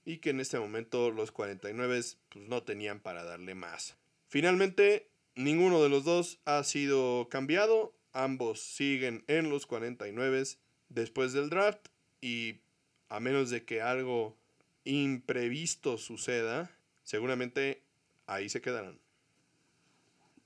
[0.04, 3.96] y que en este momento los 49 pues, no tenían para darle más.
[4.28, 10.44] Finalmente, ninguno de los dos ha sido cambiado, ambos siguen en los 49
[10.88, 11.88] después del draft
[12.20, 12.60] y
[13.08, 14.36] a menos de que algo
[14.84, 16.70] imprevisto suceda,
[17.02, 17.82] seguramente
[18.26, 18.98] ahí se quedarán.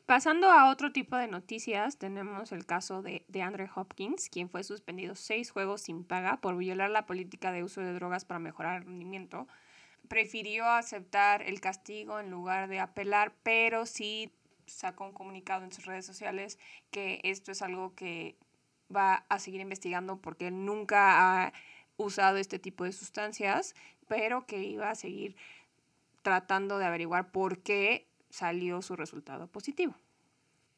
[0.07, 4.63] Pasando a otro tipo de noticias, tenemos el caso de, de Andre Hopkins, quien fue
[4.63, 8.77] suspendido seis juegos sin paga por violar la política de uso de drogas para mejorar
[8.77, 9.49] el rendimiento.
[10.09, 14.31] Prefirió aceptar el castigo en lugar de apelar, pero sí
[14.67, 16.59] sacó un comunicado en sus redes sociales
[16.91, 18.37] que esto es algo que
[18.95, 21.53] va a seguir investigando porque nunca ha
[21.97, 23.75] usado este tipo de sustancias,
[24.07, 25.35] pero que iba a seguir
[26.21, 29.95] tratando de averiguar por qué salió su resultado positivo.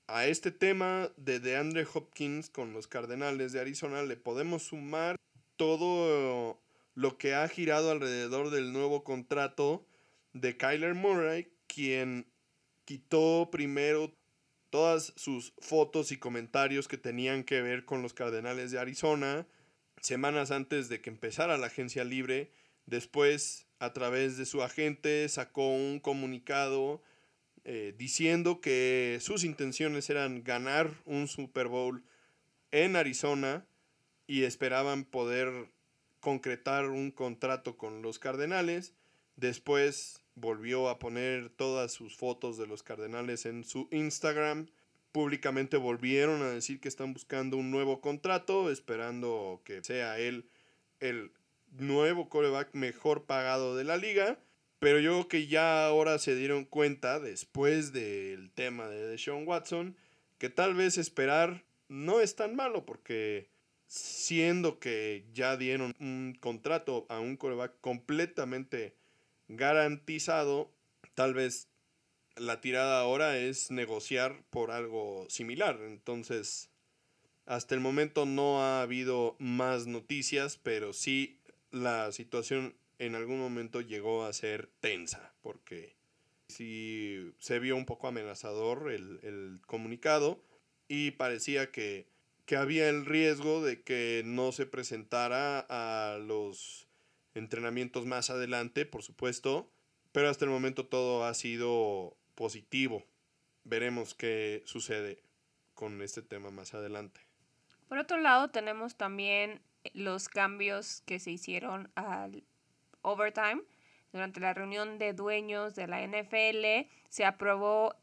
[0.09, 5.17] A este tema de DeAndre Hopkins con los Cardenales de Arizona le podemos sumar
[5.57, 6.61] todo
[6.95, 9.85] lo que ha girado alrededor del nuevo contrato
[10.33, 12.27] de Kyler Murray, quien
[12.85, 14.13] quitó primero
[14.71, 19.47] todas sus fotos y comentarios que tenían que ver con los Cardenales de Arizona
[20.03, 22.53] semanas antes de que empezara la agencia libre.
[22.85, 27.03] Después, a través de su agente, sacó un comunicado
[27.69, 32.05] eh, diciendo que sus intenciones eran ganar un Super Bowl
[32.71, 33.67] en Arizona
[34.29, 35.69] y esperaban poder
[36.21, 38.95] concretar un contrato con los Cardenales.
[39.35, 44.69] Después volvió a poner todas sus fotos de los Cardenales en su Instagram.
[45.11, 50.49] Públicamente volvieron a decir que están buscando un nuevo contrato, esperando que sea él
[51.01, 51.33] el
[51.73, 54.39] nuevo coreback mejor pagado de la liga.
[54.79, 59.97] Pero yo creo que ya ahora se dieron cuenta, después del tema de Deshaun Watson,
[60.39, 63.49] que tal vez esperar no es tan malo, porque
[63.87, 68.95] siendo que ya dieron un contrato a un coreback completamente
[69.49, 70.73] garantizado,
[71.15, 71.69] tal vez
[72.37, 75.81] la tirada ahora es negociar por algo similar.
[75.83, 76.69] Entonces,
[77.47, 81.39] hasta el momento no ha habido más noticias, pero sí
[81.71, 85.97] la situación en algún momento llegó a ser tensa, porque
[86.49, 90.43] sí se vio un poco amenazador el, comunicado
[90.89, 92.07] y parecía que,
[92.45, 96.87] que había el riesgo de que no se presentara a los
[97.35, 99.71] entrenamientos más adelante, por supuesto,
[100.13, 103.05] pero hasta el momento todo ha sido positivo.
[103.65, 105.23] Veremos qué sucede
[105.75, 107.21] con este tema más adelante.
[107.89, 109.61] Por otro lado, tenemos también
[109.93, 112.43] los cambios que se hicieron al
[113.07, 113.63] overtime.
[114.13, 117.95] Durante la reunión de dueños de la NFL se aprobó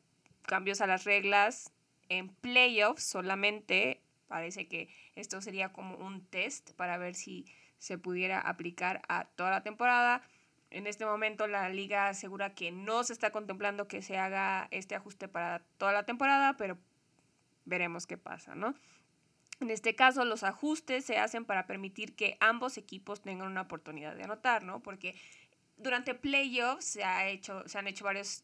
[0.44, 1.72] cambios a las reglas
[2.10, 4.02] en playoffs solamente.
[4.28, 7.46] Parece que esto sería como un test para ver si
[7.78, 10.22] se pudiera aplicar a toda la temporada.
[10.70, 14.96] En este momento la liga asegura que no se está contemplando que se haga este
[14.96, 16.78] ajuste para toda la temporada, pero
[17.66, 18.74] veremos qué pasa, ¿no?
[19.60, 24.16] En este caso, los ajustes se hacen para permitir que ambos equipos tengan una oportunidad
[24.16, 24.82] de anotar, ¿no?
[24.82, 25.16] Porque
[25.78, 28.44] durante playoffs se, ha hecho, se han hecho varios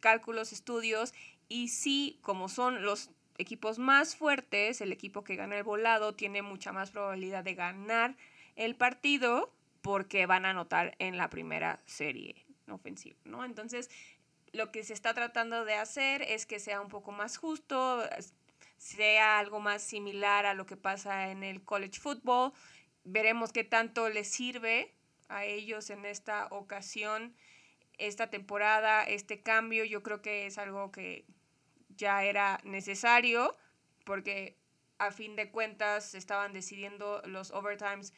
[0.00, 1.12] cálculos, estudios,
[1.48, 6.42] y sí, como son los equipos más fuertes, el equipo que gana el volado tiene
[6.42, 8.16] mucha más probabilidad de ganar
[8.56, 12.34] el partido porque van a anotar en la primera serie
[12.68, 13.44] ofensiva, ¿no?
[13.44, 13.90] Entonces,
[14.52, 18.02] lo que se está tratando de hacer es que sea un poco más justo,
[18.76, 22.52] sea algo más similar a lo que pasa en el college football.
[23.04, 24.94] Veremos qué tanto les sirve
[25.28, 27.34] a ellos en esta ocasión,
[27.98, 29.84] esta temporada, este cambio.
[29.84, 31.24] Yo creo que es algo que
[31.96, 33.56] ya era necesario
[34.04, 34.56] porque
[34.98, 38.14] a fin de cuentas estaban decidiendo los overtimes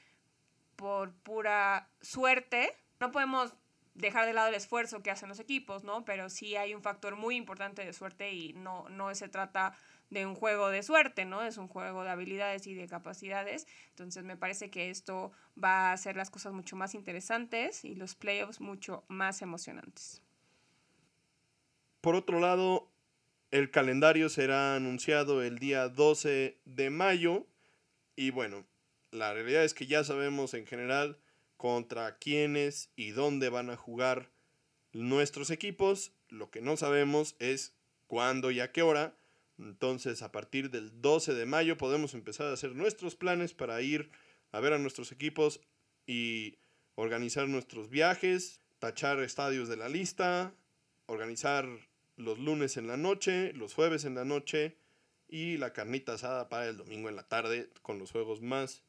[0.76, 2.76] por pura suerte.
[3.00, 3.54] No podemos
[3.94, 6.04] dejar de lado el esfuerzo que hacen los equipos, ¿no?
[6.04, 9.76] Pero sí hay un factor muy importante de suerte y no, no se trata
[10.10, 11.42] de un juego de suerte, ¿no?
[11.42, 13.66] Es un juego de habilidades y de capacidades.
[13.90, 15.32] Entonces me parece que esto
[15.62, 20.22] va a hacer las cosas mucho más interesantes y los playoffs mucho más emocionantes.
[22.00, 22.88] Por otro lado,
[23.50, 27.46] el calendario será anunciado el día 12 de mayo
[28.14, 28.64] y bueno,
[29.10, 31.18] la realidad es que ya sabemos en general
[31.56, 34.30] contra quiénes y dónde van a jugar
[34.92, 36.12] nuestros equipos.
[36.28, 37.74] Lo que no sabemos es
[38.06, 39.14] cuándo y a qué hora.
[39.58, 44.10] Entonces, a partir del 12 de mayo podemos empezar a hacer nuestros planes para ir
[44.52, 45.60] a ver a nuestros equipos
[46.06, 46.58] y
[46.94, 50.54] organizar nuestros viajes, tachar estadios de la lista,
[51.06, 51.68] organizar
[52.16, 54.76] los lunes en la noche, los jueves en la noche
[55.28, 58.82] y la carnita asada para el domingo en la tarde con los juegos más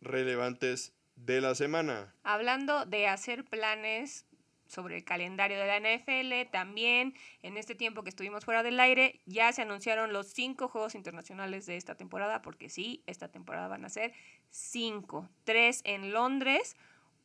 [0.00, 2.14] relevantes de la semana.
[2.22, 4.26] Hablando de hacer planes
[4.68, 6.50] sobre el calendario de la NFL.
[6.50, 10.94] También en este tiempo que estuvimos fuera del aire ya se anunciaron los cinco Juegos
[10.94, 14.12] Internacionales de esta temporada, porque sí, esta temporada van a ser
[14.50, 15.28] cinco.
[15.44, 16.76] Tres en Londres,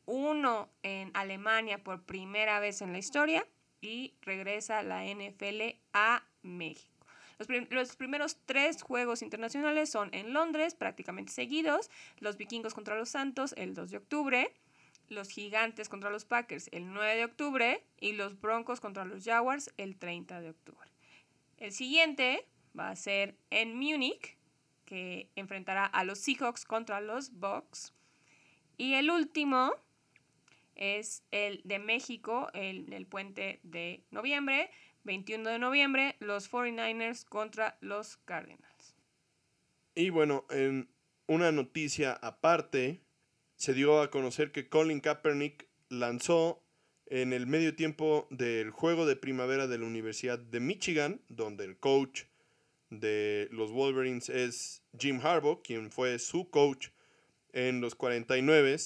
[0.06, 3.46] uno en Alemania por primera vez en la historia
[3.80, 6.94] y regresa la NFL a México.
[7.70, 11.90] Los, primeros tres juegos internacionales son en Londres, prácticamente seguidos.
[12.18, 14.54] Los vikingos contra los Santos el 2 de octubre
[15.08, 19.72] los Gigantes contra los Packers el 9 de octubre y los Broncos contra los Jaguars
[19.76, 20.88] el 30 de octubre.
[21.58, 22.46] El siguiente
[22.78, 24.36] va a ser en Múnich,
[24.84, 27.94] que enfrentará a los Seahawks contra los Bucks.
[28.76, 29.72] Y el último
[30.74, 34.70] es el de México, el del puente de noviembre,
[35.04, 38.94] 21 de noviembre, los 49ers contra los Cardinals.
[39.94, 40.88] Y bueno, en
[41.26, 43.00] una noticia aparte,
[43.56, 46.62] se dio a conocer que Colin Kaepernick lanzó
[47.06, 51.78] en el medio tiempo del juego de primavera de la Universidad de Michigan, donde el
[51.78, 52.22] coach
[52.90, 56.88] de los Wolverines es Jim Harbaugh, quien fue su coach
[57.52, 58.76] en los 49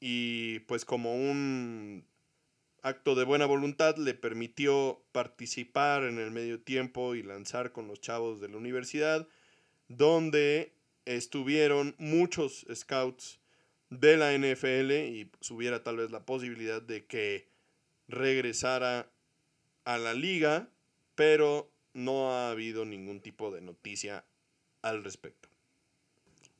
[0.00, 2.04] y pues como un
[2.82, 8.00] acto de buena voluntad le permitió participar en el medio tiempo y lanzar con los
[8.00, 9.28] chavos de la universidad,
[9.86, 10.72] donde
[11.04, 13.41] estuvieron muchos scouts
[14.00, 17.48] de la NFL y hubiera tal vez la posibilidad de que
[18.08, 19.10] regresara
[19.84, 20.68] a la liga,
[21.14, 24.24] pero no ha habido ningún tipo de noticia
[24.80, 25.48] al respecto.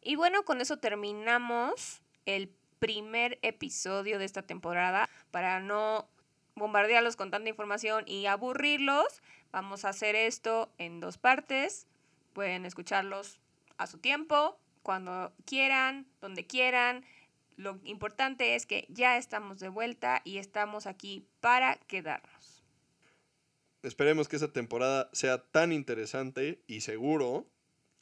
[0.03, 5.09] Y bueno, con eso terminamos el primer episodio de esta temporada.
[5.31, 6.09] Para no
[6.55, 9.23] bombardearlos con tanta información y aburrirlos,
[9.53, 11.87] vamos a hacer esto en dos partes.
[12.35, 13.39] Pueden escucharlos
[13.79, 17.05] a su tiempo, cuando quieran, donde quieran.
[17.57, 22.63] Lo importante es que ya estamos de vuelta y estamos aquí para quedarnos.
[23.83, 27.47] Esperemos que esta temporada sea tan interesante y seguro,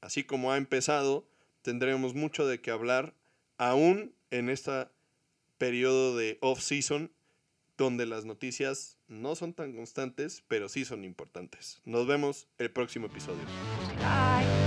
[0.00, 1.26] así como ha empezado,
[1.62, 3.14] tendremos mucho de qué hablar
[3.56, 4.88] aún en este
[5.58, 7.10] periodo de off-season
[7.76, 11.80] donde las noticias no son tan constantes, pero sí son importantes.
[11.84, 13.42] Nos vemos el próximo episodio.
[13.96, 14.59] Bye.